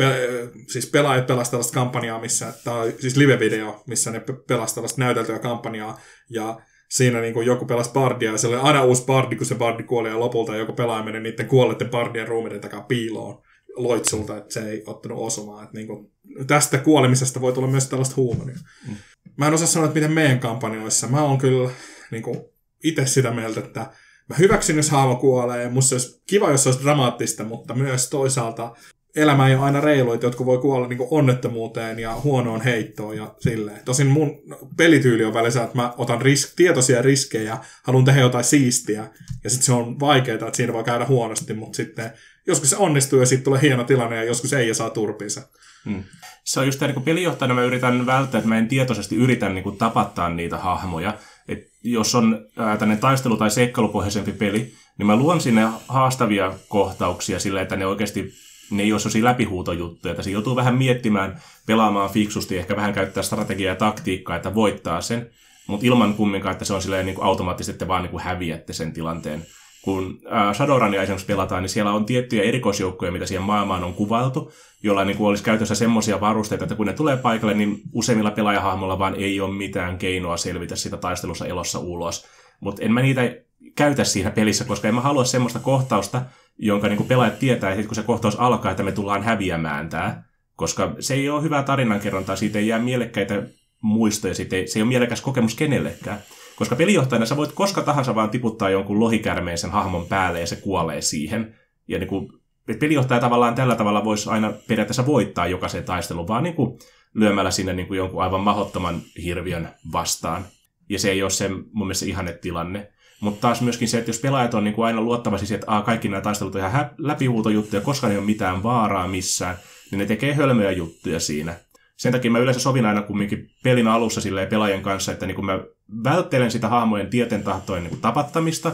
pe- 0.00 0.50
siis 0.72 0.90
pelaajat 0.90 1.26
pelasivat 1.26 1.50
tällaista 1.50 1.74
kampanjaa, 1.74 2.20
missä, 2.20 2.52
tai 2.64 2.92
siis 2.98 3.16
live-video, 3.16 3.82
missä 3.86 4.10
ne 4.10 4.20
pelasivat 4.20 4.74
tällaista 4.74 5.00
näyteltyä 5.00 5.38
kampanjaa, 5.38 6.00
ja 6.30 6.60
siinä 6.90 7.20
niin 7.20 7.34
kuin 7.34 7.46
joku 7.46 7.66
pelasi 7.66 7.90
bardia, 7.92 8.32
ja 8.32 8.38
se 8.38 8.46
oli 8.46 8.56
aina 8.56 8.84
uusi 8.84 9.04
bardi, 9.04 9.36
kun 9.36 9.46
se 9.46 9.54
bardi 9.54 9.82
kuoli, 9.82 10.08
ja 10.08 10.20
lopulta 10.20 10.56
joku 10.56 10.72
pelaaja 10.72 11.04
meni 11.04 11.20
niiden 11.20 11.46
kuolleiden 11.46 11.88
bardien 11.88 12.28
ruumiiden 12.28 12.60
takaa 12.60 12.82
piiloon 12.82 13.42
loitsulta, 13.76 14.36
että 14.36 14.54
se 14.54 14.70
ei 14.70 14.82
ottanut 14.86 15.18
osumaan. 15.18 15.64
Että 15.64 15.76
niin 15.76 15.86
kuin, 15.86 16.12
tästä 16.46 16.78
kuolemisesta 16.78 17.40
voi 17.40 17.52
tulla 17.52 17.68
myös 17.68 17.88
tällaista 17.88 18.16
huumoria. 18.16 18.58
Mm. 18.88 18.96
Mä 19.36 19.46
en 19.46 19.54
osaa 19.54 19.66
sanoa, 19.66 19.86
että 19.86 20.00
miten 20.00 20.12
meidän 20.12 20.40
kampanjoissa. 20.40 21.06
Mä 21.06 21.22
oon 21.22 21.38
kyllä 21.38 21.70
niin 22.10 22.22
kuin, 22.22 22.40
itse 22.84 23.06
sitä 23.06 23.30
mieltä, 23.30 23.60
että 23.60 23.80
mä 24.28 24.36
hyväksyn, 24.38 24.76
jos 24.76 24.90
haava 24.90 25.14
kuolee. 25.14 25.68
Musta 25.68 25.94
olisi 25.94 26.22
kiva, 26.26 26.50
jos 26.50 26.62
se 26.62 26.68
olisi 26.68 26.82
dramaattista, 26.82 27.44
mutta 27.44 27.74
myös 27.74 28.10
toisaalta 28.10 28.74
elämä 29.16 29.48
ei 29.48 29.54
ole 29.54 29.64
aina 29.64 29.80
reilu, 29.80 30.12
että 30.12 30.26
jotkut 30.26 30.46
voi 30.46 30.58
kuolla 30.58 30.86
niin 30.86 30.98
onnettomuuteen 31.10 31.98
ja 31.98 32.14
huonoon 32.14 32.60
heittoon 32.60 33.16
ja 33.16 33.34
silleen. 33.40 33.84
Tosin 33.84 34.06
mun 34.06 34.42
pelityyli 34.76 35.24
on 35.24 35.34
välissä, 35.34 35.62
että 35.62 35.76
mä 35.76 35.94
otan 35.98 36.22
risk, 36.22 36.52
tietoisia 36.56 37.02
riskejä, 37.02 37.58
haluan 37.82 38.04
tehdä 38.04 38.20
jotain 38.20 38.44
siistiä, 38.44 39.08
ja 39.44 39.50
sitten 39.50 39.66
se 39.66 39.72
on 39.72 40.00
vaikeaa, 40.00 40.34
että 40.34 40.56
siinä 40.56 40.72
voi 40.72 40.84
käydä 40.84 41.06
huonosti, 41.06 41.54
mutta 41.54 41.76
sitten 41.76 42.10
joskus 42.46 42.70
se 42.70 42.76
onnistuu 42.76 43.20
ja 43.20 43.26
sitten 43.26 43.44
tulee 43.44 43.60
hieno 43.62 43.84
tilanne 43.84 44.16
ja 44.16 44.24
joskus 44.24 44.52
ei 44.52 44.68
ja 44.68 44.74
saa 44.74 44.90
turpiinsa. 44.90 45.42
Hmm. 45.84 46.04
Se 46.44 46.60
on 46.60 46.66
just 46.66 46.78
tämä 46.78 46.92
niin 46.92 47.02
pelijohtajana 47.02 47.54
mä 47.54 47.62
yritän 47.62 48.06
välttää, 48.06 48.38
että 48.38 48.48
mä 48.48 48.58
en 48.58 48.68
tietoisesti 48.68 49.16
yritän 49.16 49.54
niin 49.54 49.62
kuin, 49.62 49.78
tapattaa 49.78 50.28
niitä 50.28 50.58
hahmoja. 50.58 51.14
Et 51.48 51.58
jos 51.82 52.14
on 52.14 52.46
ää, 52.56 52.78
taistelu- 53.00 53.36
tai 53.36 53.50
seikkailupohjaisempi 53.50 54.32
peli, 54.32 54.72
niin 54.98 55.06
mä 55.06 55.16
luon 55.16 55.40
sinne 55.40 55.68
haastavia 55.88 56.52
kohtauksia 56.68 57.38
sillä, 57.38 57.62
että 57.62 57.76
ne 57.76 57.86
oikeasti 57.86 58.32
ne 58.70 58.82
ei 58.82 58.92
ole 58.92 59.00
sellaisia 59.00 59.24
läpihuutojuttuja, 59.24 60.12
että 60.12 60.22
se 60.22 60.30
joutuu 60.30 60.56
vähän 60.56 60.74
miettimään, 60.74 61.40
pelaamaan 61.66 62.10
fiksusti, 62.10 62.58
ehkä 62.58 62.76
vähän 62.76 62.92
käyttää 62.92 63.22
strategiaa 63.22 63.72
ja 63.72 63.76
taktiikkaa, 63.76 64.36
että 64.36 64.54
voittaa 64.54 65.00
sen, 65.00 65.30
mutta 65.66 65.86
ilman 65.86 66.14
kumminkaan, 66.14 66.52
että 66.52 66.64
se 66.64 66.74
on 66.74 66.82
silleen 66.82 67.06
niin 67.06 67.14
kuin 67.14 67.24
automaattisesti, 67.24 67.72
että 67.72 67.88
vaan 67.88 68.02
niin 68.02 68.10
kuin 68.10 68.22
häviätte 68.22 68.72
sen 68.72 68.92
tilanteen. 68.92 69.46
Kun 69.82 70.18
Shadowrunia 70.52 71.02
esimerkiksi 71.02 71.26
pelataan, 71.26 71.62
niin 71.62 71.70
siellä 71.70 71.92
on 71.92 72.04
tiettyjä 72.04 72.42
erikoisjoukkoja, 72.42 73.12
mitä 73.12 73.26
siihen 73.26 73.42
maailmaan 73.42 73.84
on 73.84 73.94
kuvailtu, 73.94 74.52
jolla 74.82 75.04
niin 75.04 75.16
kuin 75.16 75.28
olisi 75.28 75.44
käytössä 75.44 75.74
semmoisia 75.74 76.20
varusteita, 76.20 76.64
että 76.64 76.74
kun 76.74 76.86
ne 76.86 76.92
tulee 76.92 77.16
paikalle, 77.16 77.54
niin 77.54 77.82
useimmilla 77.92 78.30
pelaajahahmolla 78.30 78.98
vaan 78.98 79.14
ei 79.14 79.40
ole 79.40 79.54
mitään 79.54 79.98
keinoa 79.98 80.36
selvitä 80.36 80.76
sitä 80.76 80.96
taistelussa 80.96 81.46
elossa 81.46 81.78
ulos. 81.78 82.26
Mutta 82.60 82.82
en 82.82 82.92
mä 82.92 83.02
niitä 83.02 83.36
käytä 83.76 84.04
siinä 84.04 84.30
pelissä, 84.30 84.64
koska 84.64 84.88
en 84.88 84.94
mä 84.94 85.00
halua 85.00 85.24
semmoista 85.24 85.58
kohtausta, 85.58 86.22
jonka 86.62 86.88
niin 86.88 86.96
kuin 86.96 87.08
pelaajat 87.08 87.38
tietää, 87.38 87.70
että 87.70 87.86
kun 87.86 87.94
se 87.94 88.02
kohtaus 88.02 88.36
alkaa, 88.40 88.70
että 88.70 88.82
me 88.82 88.92
tullaan 88.92 89.22
häviämään 89.22 89.88
tämä, 89.88 90.22
koska 90.56 90.94
se 91.00 91.14
ei 91.14 91.28
ole 91.28 91.42
hyvää 91.42 91.62
tarinankerrontaa, 91.62 92.36
siitä 92.36 92.58
ei 92.58 92.66
jää 92.66 92.78
mielekkäitä 92.78 93.42
muistoja, 93.82 94.34
siitä 94.34 94.56
ei, 94.56 94.66
se 94.66 94.78
ei 94.78 94.82
ole 94.82 94.88
mielekäs 94.88 95.20
kokemus 95.20 95.54
kenellekään. 95.54 96.18
Koska 96.56 96.76
pelijohtajana 96.76 97.26
sä 97.26 97.36
voit 97.36 97.52
koska 97.52 97.82
tahansa 97.82 98.14
vaan 98.14 98.30
tiputtaa 98.30 98.70
jonkun 98.70 99.00
lohikärmeen 99.00 99.58
sen 99.58 99.70
hahmon 99.70 100.06
päälle 100.06 100.40
ja 100.40 100.46
se 100.46 100.56
kuolee 100.56 101.00
siihen. 101.00 101.56
Ja 101.88 101.98
niin 101.98 102.08
kuin, 102.08 102.32
pelijohtaja 102.80 103.20
tavallaan 103.20 103.54
tällä 103.54 103.74
tavalla 103.74 104.04
voisi 104.04 104.30
aina 104.30 104.52
periaatteessa 104.68 105.06
voittaa 105.06 105.46
jokaisen 105.46 105.84
taistelun, 105.84 106.28
vaan 106.28 106.42
niin 106.42 106.54
kuin 106.54 106.78
lyömällä 107.14 107.50
sinne 107.50 107.72
niin 107.72 107.88
kuin 107.88 107.98
jonkun 107.98 108.22
aivan 108.22 108.40
mahottoman 108.40 109.00
hirviön 109.24 109.68
vastaan. 109.92 110.44
Ja 110.88 110.98
se 110.98 111.10
ei 111.10 111.22
ole 111.22 111.30
se 111.30 111.48
mun 111.48 111.86
mielestä 111.86 112.06
ihanne 112.06 112.32
tilanne. 112.32 112.92
Mutta 113.20 113.40
taas 113.40 113.60
myöskin 113.60 113.88
se, 113.88 113.98
että 113.98 114.08
jos 114.08 114.18
pelaajat 114.18 114.54
on 114.54 114.64
niin 114.64 114.74
kuin 114.74 114.86
aina 114.86 115.00
luottavasti 115.00 115.46
siihen, 115.46 115.60
että 115.60 115.82
kaikki 115.84 116.08
nämä 116.08 116.20
taistelut 116.20 116.54
on 116.54 116.60
ihan 116.60 116.90
läpihuutojuttuja, 116.98 117.82
koska 117.82 118.06
ne 118.06 118.12
ei 118.12 118.18
ole 118.18 118.26
mitään 118.26 118.62
vaaraa 118.62 119.08
missään, 119.08 119.56
niin 119.90 119.98
ne 119.98 120.06
tekee 120.06 120.34
hölmöjä 120.34 120.70
juttuja 120.70 121.20
siinä. 121.20 121.54
Sen 121.96 122.12
takia 122.12 122.30
mä 122.30 122.38
yleensä 122.38 122.60
sovin 122.60 122.86
aina 122.86 123.02
kumminkin 123.02 123.50
pelin 123.64 123.88
alussa 123.88 124.20
silleen 124.20 124.48
pelaajien 124.48 124.82
kanssa, 124.82 125.12
että 125.12 125.26
niin 125.26 125.34
kuin 125.34 125.46
mä 125.46 125.60
välttelen 126.04 126.50
sitä 126.50 126.68
hahmojen 126.68 127.10
tieten 127.10 127.42
tahtojen 127.42 127.82
niin 127.82 127.90
kuin 127.90 128.00
tapattamista, 128.00 128.72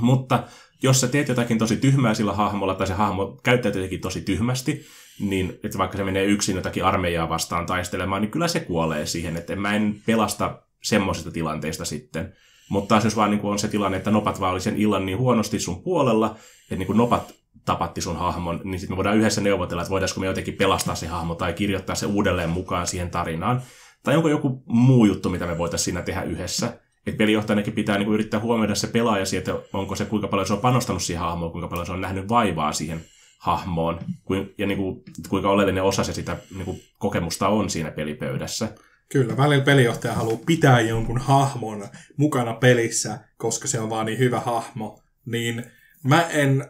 mutta 0.00 0.44
jos 0.82 1.00
sä 1.00 1.08
teet 1.08 1.28
jotakin 1.28 1.58
tosi 1.58 1.76
tyhmää 1.76 2.14
sillä 2.14 2.32
hahmolla, 2.32 2.74
tai 2.74 2.86
se 2.86 2.94
hahmo 2.94 3.40
käyttäytyy 3.42 3.80
jotenkin 3.80 4.00
tosi 4.00 4.20
tyhmästi, 4.20 4.86
niin 5.20 5.58
että 5.64 5.78
vaikka 5.78 5.96
se 5.96 6.04
menee 6.04 6.24
yksin 6.24 6.56
jotakin 6.56 6.84
armeijaa 6.84 7.28
vastaan 7.28 7.66
taistelemaan, 7.66 8.22
niin 8.22 8.30
kyllä 8.30 8.48
se 8.48 8.60
kuolee 8.60 9.06
siihen, 9.06 9.36
että 9.36 9.56
mä 9.56 9.74
en 9.74 9.94
pelasta 10.06 10.62
semmoisista 10.82 11.30
tilanteista 11.30 11.84
sitten. 11.84 12.32
Mutta 12.68 12.88
taas 12.88 13.04
jos 13.04 13.16
vaan 13.16 13.30
niin 13.30 13.40
on 13.44 13.58
se 13.58 13.68
tilanne, 13.68 13.96
että 13.96 14.10
nopat 14.10 14.40
vaan 14.40 14.52
oli 14.52 14.60
sen 14.60 14.76
illan 14.76 15.06
niin 15.06 15.18
huonosti 15.18 15.60
sun 15.60 15.82
puolella, 15.82 16.36
että 16.70 16.84
niin 16.84 16.96
nopat 16.96 17.34
tapatti 17.64 18.00
sun 18.00 18.16
hahmon, 18.16 18.60
niin 18.64 18.80
sitten 18.80 18.92
me 18.92 18.96
voidaan 18.96 19.16
yhdessä 19.16 19.40
neuvotella, 19.40 19.82
että 19.82 19.90
voitaisiinko 19.90 20.20
me 20.20 20.26
jotenkin 20.26 20.54
pelastaa 20.54 20.94
se 20.94 21.06
hahmo 21.06 21.34
tai 21.34 21.52
kirjoittaa 21.52 21.96
se 21.96 22.06
uudelleen 22.06 22.50
mukaan 22.50 22.86
siihen 22.86 23.10
tarinaan. 23.10 23.62
Tai 24.02 24.16
onko 24.16 24.28
joku 24.28 24.62
muu 24.66 25.04
juttu, 25.04 25.30
mitä 25.30 25.46
me 25.46 25.58
voitaisiin 25.58 25.84
siinä 25.84 26.02
tehdä 26.02 26.22
yhdessä. 26.22 26.78
Että 27.06 27.18
pelijohtajanakin 27.18 27.72
pitää 27.72 27.98
niin 27.98 28.08
yrittää 28.08 28.40
huomioida 28.40 28.74
se 28.74 28.86
pelaaja 28.86 29.24
että 29.38 29.54
onko 29.72 29.94
se 29.94 30.04
kuinka 30.04 30.28
paljon 30.28 30.46
se 30.46 30.52
on 30.52 30.60
panostanut 30.60 31.02
siihen 31.02 31.24
hahmoon, 31.24 31.52
kuinka 31.52 31.68
paljon 31.68 31.86
se 31.86 31.92
on 31.92 32.00
nähnyt 32.00 32.28
vaivaa 32.28 32.72
siihen 32.72 33.04
hahmoon, 33.38 33.98
ja 34.58 34.66
niin 34.66 34.78
kuin, 34.78 35.02
kuinka 35.28 35.50
oleellinen 35.50 35.82
osa 35.82 36.04
se 36.04 36.12
sitä 36.12 36.36
niin 36.54 36.64
kuin, 36.64 36.80
kokemusta 36.98 37.48
on 37.48 37.70
siinä 37.70 37.90
pelipöydässä. 37.90 38.74
Kyllä, 39.08 39.36
välillä 39.36 39.64
pelijohtaja 39.64 40.14
haluaa 40.14 40.40
pitää 40.46 40.80
jonkun 40.80 41.18
hahmon 41.18 41.88
mukana 42.16 42.54
pelissä, 42.54 43.18
koska 43.36 43.68
se 43.68 43.80
on 43.80 43.90
vaan 43.90 44.06
niin 44.06 44.18
hyvä 44.18 44.40
hahmo. 44.40 45.02
Niin 45.26 45.64
mä 46.04 46.28
en 46.28 46.64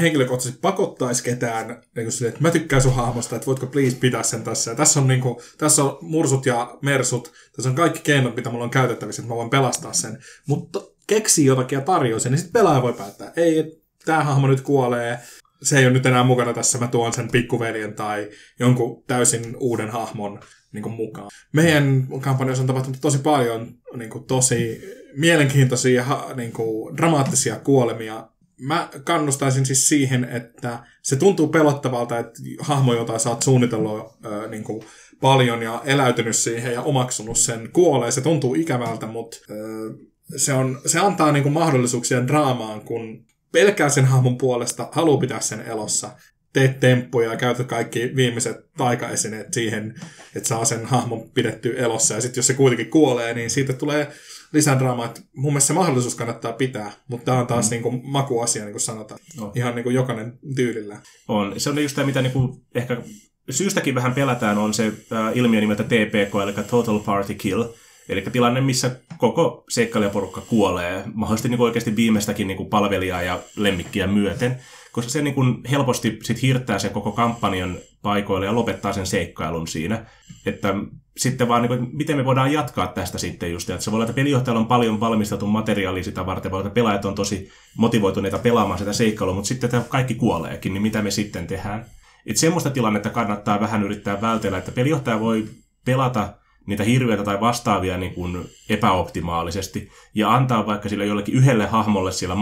henkilökohtaisesti 0.00 0.60
pakottaisi 0.60 1.24
ketään, 1.24 1.82
niin 1.96 2.12
sille, 2.12 2.28
että 2.28 2.42
mä 2.42 2.50
tykkään 2.50 2.82
sun 2.82 2.94
hahmosta, 2.94 3.36
että 3.36 3.46
voitko 3.46 3.66
please 3.66 3.96
pitää 3.96 4.22
sen 4.22 4.42
tässä. 4.42 4.70
Ja 4.70 4.74
tässä 4.74 5.00
on, 5.00 5.08
niin 5.08 5.20
kuin, 5.20 5.36
tässä 5.58 5.84
on 5.84 5.98
mursut 6.00 6.46
ja 6.46 6.78
mersut, 6.82 7.32
tässä 7.56 7.70
on 7.70 7.76
kaikki 7.76 8.00
keinot, 8.02 8.36
mitä 8.36 8.50
mulla 8.50 8.64
on 8.64 8.70
käytettävissä, 8.70 9.22
että 9.22 9.32
mä 9.32 9.36
voin 9.36 9.50
pelastaa 9.50 9.92
sen. 9.92 10.18
Mutta 10.46 10.80
keksi 11.06 11.44
jotakin 11.44 11.76
ja 11.76 11.84
tarjoa 11.84 12.18
sen, 12.18 12.32
niin 12.32 12.38
sitten 12.38 12.60
pelaaja 12.60 12.82
voi 12.82 12.92
päättää, 12.92 13.32
ei, 13.36 13.82
tämä 14.04 14.24
hahmo 14.24 14.46
nyt 14.46 14.60
kuolee, 14.60 15.18
se 15.62 15.78
ei 15.78 15.84
ole 15.86 15.92
nyt 15.92 16.06
enää 16.06 16.24
mukana 16.24 16.52
tässä, 16.52 16.78
mä 16.78 16.86
tuon 16.86 17.12
sen 17.12 17.30
pikkuveljen 17.30 17.94
tai 17.94 18.30
jonkun 18.60 19.04
täysin 19.06 19.56
uuden 19.60 19.90
hahmon 19.90 20.40
niin 20.72 20.82
kuin 20.82 20.94
mukaan. 20.94 21.30
Meidän 21.52 22.06
kampanjassa 22.20 22.62
on 22.62 22.66
tapahtunut 22.66 23.00
tosi 23.00 23.18
paljon 23.18 23.74
niin 23.96 24.10
kuin 24.10 24.24
tosi 24.24 24.82
mielenkiintoisia 25.16 26.04
niin 26.36 26.52
dramaattisia 26.96 27.56
kuolemia. 27.56 28.28
Mä 28.60 28.88
kannustaisin 29.04 29.66
siis 29.66 29.88
siihen, 29.88 30.24
että 30.24 30.78
se 31.02 31.16
tuntuu 31.16 31.48
pelottavalta, 31.48 32.18
että 32.18 32.40
hahmo, 32.60 32.94
jota 32.94 33.18
sä 33.18 33.30
oot 33.30 33.42
suunnitellut 33.42 34.00
äh, 34.00 34.50
niin 34.50 34.64
kuin 34.64 34.82
paljon 35.20 35.62
ja 35.62 35.82
eläytynyt 35.84 36.36
siihen 36.36 36.72
ja 36.72 36.82
omaksunut 36.82 37.38
sen, 37.38 37.70
kuolee. 37.72 38.10
Se 38.10 38.20
tuntuu 38.20 38.54
ikävältä, 38.54 39.06
mutta 39.06 39.36
äh, 39.50 39.96
se, 40.36 40.52
on, 40.52 40.80
se 40.86 40.98
antaa 40.98 41.32
niin 41.32 41.42
kuin 41.42 41.52
mahdollisuuksia 41.52 42.26
draamaan, 42.26 42.80
kun 42.80 43.24
pelkää 43.52 43.88
sen 43.88 44.04
hahmon 44.04 44.38
puolesta, 44.38 44.88
haluaa 44.92 45.20
pitää 45.20 45.40
sen 45.40 45.60
elossa, 45.60 46.10
teet 46.52 46.80
temppuja 46.80 47.30
ja 47.30 47.36
käytät 47.36 47.66
kaikki 47.66 48.10
viimeiset 48.16 48.56
taikaesineet 48.76 49.52
siihen, 49.52 49.94
että 50.36 50.48
saa 50.48 50.64
sen 50.64 50.86
hahmon 50.86 51.30
pidettyä 51.34 51.72
elossa. 51.76 52.14
Ja 52.14 52.20
sitten 52.20 52.38
jos 52.38 52.46
se 52.46 52.54
kuitenkin 52.54 52.90
kuolee, 52.90 53.34
niin 53.34 53.50
siitä 53.50 53.72
tulee 53.72 54.12
lisää 54.52 54.78
draamaa. 54.78 55.06
Että 55.06 55.20
mun 55.36 55.52
mielestä 55.52 55.66
se 55.66 55.72
mahdollisuus 55.72 56.14
kannattaa 56.14 56.52
pitää, 56.52 56.92
mutta 57.08 57.24
tämä 57.24 57.38
on 57.38 57.46
taas 57.46 57.66
mm. 57.66 57.70
niin 57.70 57.82
kuin 57.82 58.00
makuasia, 58.04 58.62
niin 58.62 58.72
kuin 58.72 58.80
sanotaan. 58.80 59.20
No. 59.40 59.52
Ihan 59.54 59.74
niin 59.74 59.84
kuin 59.84 59.94
jokainen 59.94 60.38
tyylillä. 60.56 61.00
On. 61.28 61.60
Se 61.60 61.70
on 61.70 61.82
just 61.82 61.94
tämä, 61.94 62.06
mitä 62.06 62.22
niin 62.22 62.32
kuin 62.32 62.52
ehkä 62.74 63.02
syystäkin 63.50 63.94
vähän 63.94 64.14
pelätään, 64.14 64.58
on 64.58 64.74
se 64.74 64.86
äh, 64.86 65.36
ilmiö 65.36 65.60
nimeltä 65.60 65.84
TPK, 65.84 66.34
eli 66.42 66.64
Total 66.70 66.98
Party 66.98 67.34
Kill, 67.34 67.64
Eli 68.08 68.22
tilanne, 68.32 68.60
missä 68.60 68.96
koko 69.22 69.64
seikkailijaporukka 69.68 70.40
kuolee, 70.40 71.02
mahdollisesti 71.14 71.48
niin 71.48 71.60
oikeasti 71.60 71.96
viimeistäkin 71.96 72.46
niin 72.46 72.56
kuin 72.56 72.68
palvelijaa 72.68 73.22
ja 73.22 73.40
lemmikkiä 73.56 74.06
myöten, 74.06 74.58
koska 74.92 75.10
se 75.10 75.22
niin 75.22 75.34
kuin 75.34 75.60
helposti 75.70 76.18
sit 76.22 76.42
hirttää 76.42 76.78
sen 76.78 76.90
koko 76.90 77.12
kampanjan 77.12 77.76
paikoille 78.02 78.46
ja 78.46 78.54
lopettaa 78.54 78.92
sen 78.92 79.06
seikkailun 79.06 79.68
siinä. 79.68 80.06
Että 80.46 80.74
sitten 81.16 81.48
vaan, 81.48 81.62
niin 81.62 81.78
kuin, 81.78 81.90
miten 81.92 82.16
me 82.16 82.24
voidaan 82.24 82.52
jatkaa 82.52 82.86
tästä 82.86 83.18
sitten 83.18 83.52
just, 83.52 83.70
että 83.70 83.84
se 83.84 83.90
voi 83.90 83.96
olla, 83.96 84.04
että 84.04 84.14
pelijohtajalla 84.14 84.60
on 84.60 84.66
paljon 84.66 85.00
valmisteltu 85.00 85.46
materiaalia 85.46 86.04
sitä 86.04 86.26
varten, 86.26 86.50
voi 86.50 86.58
olla, 86.58 86.68
että 86.68 86.74
pelaajat 86.74 87.04
on 87.04 87.14
tosi 87.14 87.50
motivoituneita 87.76 88.38
pelaamaan 88.38 88.78
sitä 88.78 88.92
seikkailua, 88.92 89.34
mutta 89.34 89.48
sitten 89.48 89.70
tämä 89.70 89.84
kaikki 89.88 90.14
kuoleekin, 90.14 90.74
niin 90.74 90.82
mitä 90.82 91.02
me 91.02 91.10
sitten 91.10 91.46
tehdään? 91.46 91.86
Että 92.26 92.40
semmoista 92.40 92.70
tilannetta 92.70 93.10
kannattaa 93.10 93.60
vähän 93.60 93.82
yrittää 93.82 94.20
vältellä, 94.20 94.58
että 94.58 94.72
pelijohtaja 94.72 95.20
voi 95.20 95.48
pelata 95.84 96.41
niitä 96.66 96.84
hirviöitä 96.84 97.24
tai 97.24 97.40
vastaavia 97.40 97.98
niin 97.98 98.14
kuin 98.14 98.44
epäoptimaalisesti 98.68 99.90
ja 100.14 100.34
antaa 100.34 100.66
vaikka 100.66 100.88
sille 100.88 101.06
jollekin 101.06 101.34
yhdelle 101.34 101.66
hahmolle 101.66 102.12
siellä 102.12 102.36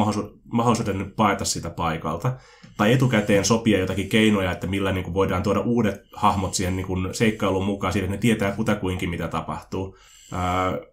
mahdollisuuden 0.45 1.13
paeta 1.17 1.45
sitä 1.45 1.71
paikalta. 1.71 2.33
Tai 2.77 2.93
etukäteen 2.93 3.45
sopia 3.45 3.79
jotakin 3.79 4.09
keinoja, 4.09 4.53
että 4.53 4.67
millä 4.67 4.93
niin 4.93 5.05
kuin 5.05 5.15
voidaan 5.15 5.43
tuoda 5.43 5.61
uudet 5.61 6.03
hahmot 6.13 6.55
siihen 6.55 6.77
niin 6.77 6.87
kuin 6.87 7.15
seikkailuun 7.15 7.65
mukaan, 7.65 7.99
että 7.99 8.11
ne 8.11 8.19
tietää 8.19 8.53
kutakuinkin 8.53 9.11
mitä 9.11 9.29
tapahtuu. 9.29 9.97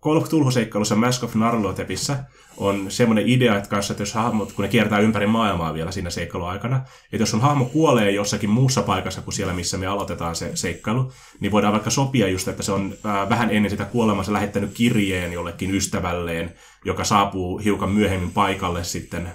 Call 0.01 0.17
of 0.17 0.23
Cthulhu-seikkailussa 0.23 0.95
Mask 0.95 1.23
of 1.23 1.35
Narlotepissa 1.35 2.17
on 2.57 2.91
semmoinen 2.91 3.27
idea, 3.27 3.57
että, 3.57 3.69
kanssa, 3.69 3.93
että 3.93 4.01
jos 4.01 4.13
hahmot, 4.13 4.51
kun 4.51 4.63
ne 4.63 4.69
kiertää 4.69 4.99
ympäri 4.99 5.27
maailmaa 5.27 5.73
vielä 5.73 5.91
siinä 5.91 6.09
seikkailuaikana, 6.09 6.75
että 7.03 7.21
jos 7.21 7.33
on 7.33 7.41
hahmo 7.41 7.65
kuolee 7.65 8.11
jossakin 8.11 8.49
muussa 8.49 8.81
paikassa 8.81 9.21
kuin 9.21 9.33
siellä, 9.33 9.53
missä 9.53 9.77
me 9.77 9.87
aloitetaan 9.87 10.35
se 10.35 10.51
seikkailu, 10.53 11.11
niin 11.39 11.51
voidaan 11.51 11.73
vaikka 11.73 11.89
sopia 11.89 12.27
just, 12.27 12.47
että 12.47 12.63
se 12.63 12.71
on 12.71 12.93
ää, 13.03 13.29
vähän 13.29 13.49
ennen 13.51 13.69
sitä 13.71 13.85
kuolemansa 13.85 14.33
lähettänyt 14.33 14.73
kirjeen 14.73 15.33
jollekin 15.33 15.75
ystävälleen, 15.75 16.53
joka 16.85 17.03
saapuu 17.03 17.57
hiukan 17.57 17.91
myöhemmin 17.91 18.31
paikalle 18.31 18.83
sitten 18.83 19.29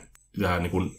ää, 0.44 0.58
niin 0.58 0.70
kuin, 0.70 0.90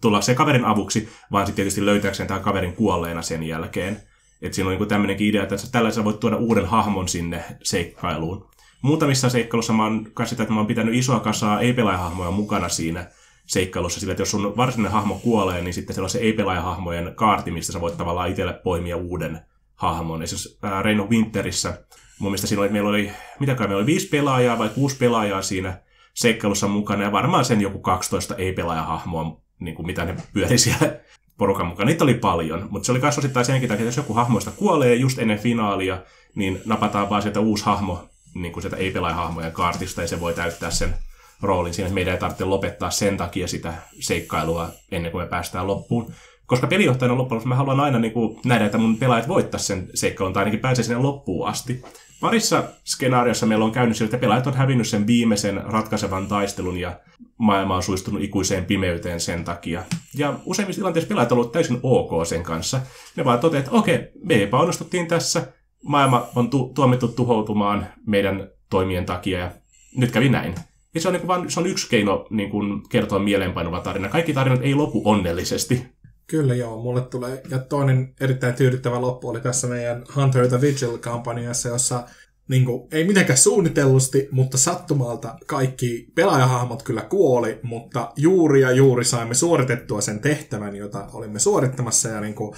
tulla 0.00 0.20
se 0.20 0.34
kaverin 0.34 0.64
avuksi, 0.64 1.08
vaan 1.32 1.46
sitten 1.46 1.56
tietysti 1.56 1.86
löytääkseen 1.86 2.26
tämän 2.26 2.42
kaverin 2.42 2.72
kuolleena 2.72 3.22
sen 3.22 3.42
jälkeen. 3.42 4.02
Että 4.42 4.56
siinä 4.56 4.70
on 4.70 4.78
niin 4.78 4.88
tämmöinenkin 4.88 5.26
idea, 5.26 5.42
että 5.42 5.56
tällaisella 5.72 6.04
voit 6.04 6.20
tuoda 6.20 6.36
uuden 6.36 6.66
hahmon 6.66 7.08
sinne 7.08 7.44
seikkailuun. 7.62 8.50
Muutamissa 8.82 9.30
seikkailussa 9.30 9.72
mä 9.72 9.84
oon 9.84 10.12
sitä, 10.24 10.42
että 10.42 10.54
mä 10.54 10.60
oon 10.60 10.66
pitänyt 10.66 10.94
isoa 10.94 11.20
kasaa 11.20 11.60
ei-pelaajahahmoja 11.60 12.30
mukana 12.30 12.68
siinä 12.68 13.10
seikkailussa, 13.46 14.00
sillä 14.00 14.10
että 14.10 14.20
jos 14.20 14.30
sun 14.30 14.56
varsinainen 14.56 14.92
hahmo 14.92 15.14
kuolee, 15.14 15.62
niin 15.62 15.74
sitten 15.74 15.94
siellä 15.94 16.06
on 16.06 16.10
se 16.10 16.18
ei-pelaajahahmojen 16.18 17.12
kaarti, 17.14 17.50
mistä 17.50 17.72
sä 17.72 17.80
voit 17.80 17.96
tavallaan 17.96 18.30
itselle 18.30 18.52
poimia 18.52 18.96
uuden 18.96 19.40
hahmon. 19.74 20.22
Esimerkiksi 20.22 20.58
Reino 20.82 21.06
Winterissä, 21.10 21.84
mun 22.18 22.30
mielestä 22.30 22.46
siinä 22.46 22.62
oli, 22.62 22.68
meillä 22.68 22.88
oli, 22.88 23.12
mitä 23.40 23.54
kai, 23.54 23.66
meillä 23.66 23.80
oli 23.80 23.86
viisi 23.86 24.08
pelaajaa 24.08 24.58
vai 24.58 24.68
kuusi 24.68 24.96
pelaajaa 24.96 25.42
siinä 25.42 25.80
seikkailussa 26.14 26.68
mukana, 26.68 27.02
ja 27.02 27.12
varmaan 27.12 27.44
sen 27.44 27.60
joku 27.60 27.78
12 27.78 28.34
ei-pelaajahahmoa, 28.34 29.40
niin 29.60 29.74
kuin 29.74 29.86
mitä 29.86 30.04
ne 30.04 30.16
pyöri 30.32 30.58
siellä 30.58 31.00
porukan 31.38 31.66
mukaan. 31.66 31.86
Niitä 31.86 32.04
oli 32.04 32.14
paljon, 32.14 32.66
mutta 32.70 32.86
se 32.86 32.92
oli 32.92 33.00
myös 33.00 33.18
osittain 33.18 33.46
senkin 33.46 33.68
takia, 33.68 33.82
että 33.82 33.88
jos 33.88 33.96
joku 33.96 34.14
hahmoista 34.14 34.50
kuolee 34.50 34.94
just 34.94 35.18
ennen 35.18 35.38
finaalia, 35.38 35.98
niin 36.34 36.62
napataan 36.64 37.10
vaan 37.10 37.22
sieltä 37.22 37.40
uusi 37.40 37.64
hahmo 37.64 38.08
niin 38.34 38.52
kuin 38.52 38.62
sieltä 38.62 38.76
ei-pelaajahahmojen 38.76 39.52
kaartista, 39.52 40.02
ja 40.02 40.08
se 40.08 40.20
voi 40.20 40.34
täyttää 40.34 40.70
sen 40.70 40.94
roolin 41.42 41.74
siinä, 41.74 41.86
että 41.86 41.94
meidän 41.94 42.14
ei 42.14 42.20
tarvitse 42.20 42.44
lopettaa 42.44 42.90
sen 42.90 43.16
takia 43.16 43.48
sitä 43.48 43.74
seikkailua 44.00 44.68
ennen 44.90 45.12
kuin 45.12 45.24
me 45.24 45.28
päästään 45.28 45.66
loppuun. 45.66 46.12
Koska 46.46 46.66
pelijohtajana 46.66 47.18
loppujen 47.18 47.48
mä 47.48 47.54
haluan 47.54 47.80
aina 47.80 47.98
niin 47.98 48.12
kuin, 48.12 48.40
nähdä, 48.44 48.66
että 48.66 48.78
mun 48.78 48.96
pelaajat 48.96 49.28
voittaa 49.28 49.60
sen 49.60 49.88
seikkailun, 49.94 50.32
tai 50.32 50.40
ainakin 50.40 50.60
pääsee 50.60 50.84
sinne 50.84 51.02
loppuun 51.02 51.48
asti. 51.48 51.82
Parissa 52.20 52.64
skenaariossa 52.84 53.46
meillä 53.46 53.64
on 53.64 53.72
käynyt 53.72 53.96
sillä, 53.96 54.06
että 54.06 54.18
pelaajat 54.18 54.46
on 54.46 54.54
hävinnyt 54.54 54.88
sen 54.88 55.06
viimeisen 55.06 55.64
ratkaisevan 55.64 56.26
taistelun 56.26 56.76
ja 56.76 56.98
maailma 57.38 57.76
on 57.76 57.82
suistunut 57.82 58.22
ikuiseen 58.22 58.64
pimeyteen 58.64 59.20
sen 59.20 59.44
takia. 59.44 59.82
Ja 60.14 60.38
useimmissa 60.44 60.80
tilanteissa 60.80 61.08
pelaajat 61.08 61.32
ovat 61.32 61.52
täysin 61.52 61.80
ok 61.82 62.26
sen 62.26 62.42
kanssa. 62.42 62.80
Ne 63.16 63.24
vaan 63.24 63.38
toteavat, 63.38 63.66
että 63.66 63.78
okei, 63.78 63.98
me 64.24 64.42
epäonnistuttiin 64.42 65.06
tässä, 65.06 65.52
maailma 65.84 66.28
on 66.34 66.50
tu- 66.50 66.72
tuomittu 66.74 67.08
tuhoutumaan 67.08 67.86
meidän 68.06 68.50
toimien 68.70 69.06
takia 69.06 69.38
ja 69.38 69.50
nyt 69.96 70.10
kävi 70.10 70.28
näin. 70.28 70.54
Ja 70.94 71.00
se 71.00 71.08
on, 71.08 71.14
niin 71.14 71.26
vaan, 71.26 71.50
se 71.50 71.60
on 71.60 71.66
yksi 71.66 71.88
keino 71.90 72.26
niin 72.30 72.50
kuin 72.50 72.88
kertoa 72.88 73.18
mieleenpainuva 73.18 73.80
tarina. 73.80 74.08
Kaikki 74.08 74.32
tarinat 74.32 74.62
ei 74.62 74.74
lopu 74.74 75.02
onnellisesti. 75.04 75.86
Kyllä 76.26 76.54
joo, 76.54 76.82
mulle 76.82 77.00
tulee. 77.00 77.42
Ja 77.50 77.58
toinen 77.58 78.14
erittäin 78.20 78.54
tyydyttävä 78.54 79.00
loppu 79.00 79.28
oli 79.28 79.40
tässä 79.40 79.66
meidän 79.66 80.04
Hunter 80.16 80.48
the 80.48 80.60
Vigil-kampanjassa, 80.60 81.68
jossa 81.68 82.04
niin 82.48 82.64
kuin, 82.64 82.88
ei 82.92 83.04
mitenkään 83.04 83.38
suunnitellusti, 83.38 84.28
mutta 84.30 84.58
sattumalta 84.58 85.34
kaikki 85.46 86.08
pelaajahahmot 86.14 86.82
kyllä 86.82 87.02
kuoli, 87.02 87.60
mutta 87.62 88.12
juuri 88.16 88.60
ja 88.60 88.70
juuri 88.70 89.04
saimme 89.04 89.34
suoritettua 89.34 90.00
sen 90.00 90.20
tehtävän, 90.20 90.76
jota 90.76 91.06
olimme 91.12 91.38
suorittamassa 91.38 92.08
ja 92.08 92.20
niin 92.20 92.34
kuin, 92.34 92.56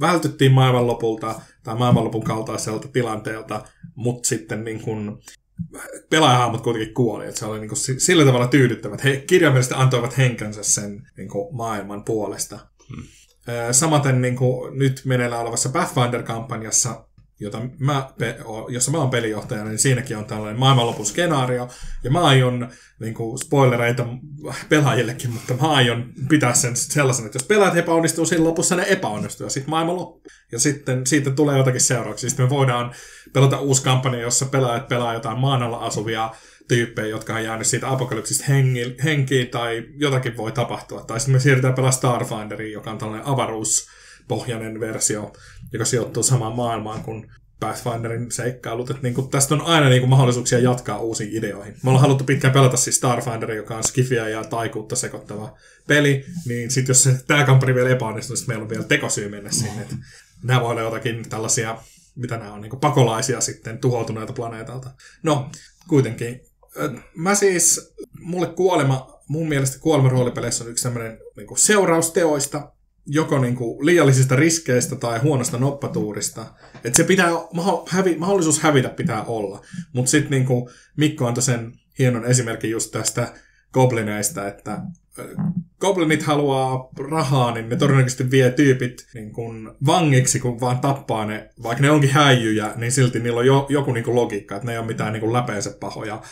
vältyttiin 0.00 0.52
maailmanlopulta 0.52 1.40
tai 1.62 1.76
maailmanlopun 1.76 2.24
kaltaiselta 2.24 2.88
tilanteelta, 2.88 3.64
mutta 3.94 4.28
sitten 4.28 4.64
niin 4.64 4.82
kuin, 4.82 5.18
pelaajahahmot 6.10 6.60
kuitenkin 6.60 6.94
kuoli. 6.94 7.26
Että 7.26 7.38
se 7.38 7.46
oli 7.46 7.60
niin 7.60 7.68
kuin, 7.68 7.78
sillä 7.98 8.24
tavalla 8.24 8.46
tyydyttävät. 8.46 9.04
He 9.04 9.16
kirjaimellisesti 9.16 9.74
antoivat 9.78 10.18
henkensä 10.18 10.62
sen 10.62 11.02
niin 11.16 11.28
kuin, 11.28 11.56
maailman 11.56 12.04
puolesta. 12.04 12.58
Hmm. 12.88 13.02
Samaten 13.72 14.20
niin 14.22 14.36
kuin, 14.36 14.78
nyt 14.78 15.02
meneillään 15.04 15.42
olevassa 15.42 15.68
Pathfinder-kampanjassa 15.68 17.04
jota 17.42 17.60
mä, 17.78 18.10
jossa 18.68 18.90
mä 18.90 18.98
oon 18.98 19.10
pelijohtajana, 19.10 19.68
niin 19.68 19.78
siinäkin 19.78 20.16
on 20.16 20.24
tällainen 20.24 20.60
maailmanlopun 20.60 21.06
skenaario. 21.06 21.68
Ja 22.04 22.10
mä 22.10 22.20
aion, 22.20 22.68
niin 23.00 23.14
kuin 23.14 23.38
spoilereita 23.38 24.06
pelaajillekin, 24.68 25.30
mutta 25.30 25.54
mä 25.54 25.72
aion 25.72 26.12
pitää 26.28 26.54
sen 26.54 26.76
sellaisen, 26.76 27.26
että 27.26 27.36
jos 27.36 27.46
pelaajat 27.46 27.76
epäonnistuu 27.76 28.26
siinä 28.26 28.44
lopussa, 28.44 28.76
ne 28.76 28.84
epäonnistuu 28.88 29.46
ja 29.46 29.50
sitten 29.50 29.70
maailma 29.70 29.96
loppuu. 29.96 30.22
Ja 30.52 30.58
sitten 30.58 31.06
siitä 31.06 31.30
tulee 31.30 31.58
jotakin 31.58 31.80
seurauksia. 31.80 32.30
Sitten 32.30 32.46
me 32.46 32.50
voidaan 32.50 32.94
pelata 33.32 33.60
uusi 33.60 33.82
kampanja, 33.82 34.20
jossa 34.20 34.46
pelaajat 34.46 34.88
pelaa 34.88 35.14
jotain 35.14 35.38
maan 35.38 35.62
alla 35.62 35.78
asuvia 35.78 36.30
tyyppejä, 36.68 37.08
jotka 37.08 37.34
on 37.34 37.44
jäänyt 37.44 37.66
siitä 37.66 37.90
apokalypsista 37.90 38.44
henkiin 39.04 39.48
tai 39.48 39.84
jotakin 39.96 40.36
voi 40.36 40.52
tapahtua. 40.52 41.00
Tai 41.00 41.20
sitten 41.20 41.34
me 41.34 41.40
siirrytään 41.40 41.74
pelaamaan 41.74 41.92
Starfinderiin, 41.92 42.72
joka 42.72 42.90
on 42.90 42.98
tällainen 42.98 43.26
avaruus 43.26 43.86
pohjainen 44.28 44.80
versio, 44.80 45.32
joka 45.72 45.84
sijoittuu 45.84 46.22
samaan 46.22 46.56
maailmaan 46.56 47.02
kuin 47.02 47.30
Pathfinderin 47.60 48.32
seikkailut. 48.32 48.90
Että 48.90 49.02
niin 49.02 49.14
kuin, 49.14 49.28
tästä 49.28 49.54
on 49.54 49.60
aina 49.60 49.88
niin 49.88 50.00
kuin, 50.00 50.10
mahdollisuuksia 50.10 50.58
jatkaa 50.58 50.98
uusiin 50.98 51.36
ideoihin. 51.36 51.74
Me 51.82 51.90
ollaan 51.90 52.00
haluttu 52.00 52.24
pitkään 52.24 52.54
pelata 52.54 52.76
siis 52.76 52.96
Starfinder, 52.96 53.52
joka 53.52 53.76
on 53.76 53.84
skifiä 53.84 54.28
ja 54.28 54.44
taikuutta 54.44 54.96
sekoittava 54.96 55.58
peli, 55.86 56.24
niin 56.46 56.70
sitten 56.70 56.90
jos 56.90 57.08
tämä 57.26 57.44
kampani 57.44 57.74
vielä 57.74 57.90
epäonnistuu, 57.90 58.36
niin 58.36 58.48
meillä 58.48 58.62
on 58.62 58.70
vielä 58.70 58.84
tekosyy 58.84 59.28
mennä 59.28 59.50
sinne. 59.50 59.82
Että 59.82 59.96
nämä 60.42 60.60
voi 60.60 60.70
olla 60.70 60.80
jotakin 60.80 61.28
tällaisia, 61.28 61.78
mitä 62.14 62.36
nämä 62.36 62.52
on, 62.52 62.60
niin 62.60 62.70
kuin 62.70 62.80
pakolaisia 62.80 63.40
sitten 63.40 63.78
tuhoutuneelta 63.78 64.32
planeetalta. 64.32 64.90
No, 65.22 65.50
kuitenkin. 65.88 66.40
Mä 67.14 67.34
siis, 67.34 67.94
mulle 68.20 68.46
kuolema, 68.46 69.20
mun 69.28 69.48
mielestä 69.48 69.78
kuolema 69.78 70.08
roolipeleissä 70.08 70.64
on 70.64 70.70
yksi 70.70 70.82
sellainen 70.82 71.18
niin 71.36 71.58
seuraus 71.58 72.10
teoista, 72.10 72.72
joko 73.06 73.38
niin 73.38 73.56
kuin 73.56 73.86
liiallisista 73.86 74.36
riskeistä 74.36 74.96
tai 74.96 75.18
huonosta 75.18 75.58
noppatuurista. 75.58 76.46
Että 76.84 76.96
se 76.96 77.04
pitää, 77.04 77.30
mahdollisuus 78.18 78.60
hävitä 78.60 78.88
pitää 78.88 79.24
olla. 79.24 79.62
Mutta 79.92 80.10
sitten 80.10 80.30
niin 80.30 80.68
Mikko 80.96 81.26
antoi 81.26 81.42
sen 81.42 81.72
hienon 81.98 82.26
esimerkin 82.26 82.70
just 82.70 82.90
tästä 82.90 83.32
goblineista, 83.72 84.48
että 84.48 84.82
goblinit 85.80 86.22
haluaa 86.22 86.88
rahaa, 87.10 87.54
niin 87.54 87.68
ne 87.68 87.76
todennäköisesti 87.76 88.30
vie 88.30 88.50
tyypit 88.50 89.06
niin 89.14 89.32
kun 89.32 89.76
vangiksi, 89.86 90.40
kun 90.40 90.60
vaan 90.60 90.78
tappaa 90.78 91.26
ne, 91.26 91.50
vaikka 91.62 91.82
ne 91.82 91.90
onkin 91.90 92.10
häijyjä, 92.10 92.72
niin 92.76 92.92
silti 92.92 93.20
niillä 93.20 93.40
on 93.40 93.46
jo, 93.46 93.66
joku 93.68 93.92
niin 93.92 94.14
logiikka, 94.14 94.56
että 94.56 94.66
ne 94.66 94.72
ei 94.72 94.78
ole 94.78 94.86
mitään 94.86 95.12
niin 95.12 95.32
läpeensä 95.32 95.76
pahoja, 95.80 96.22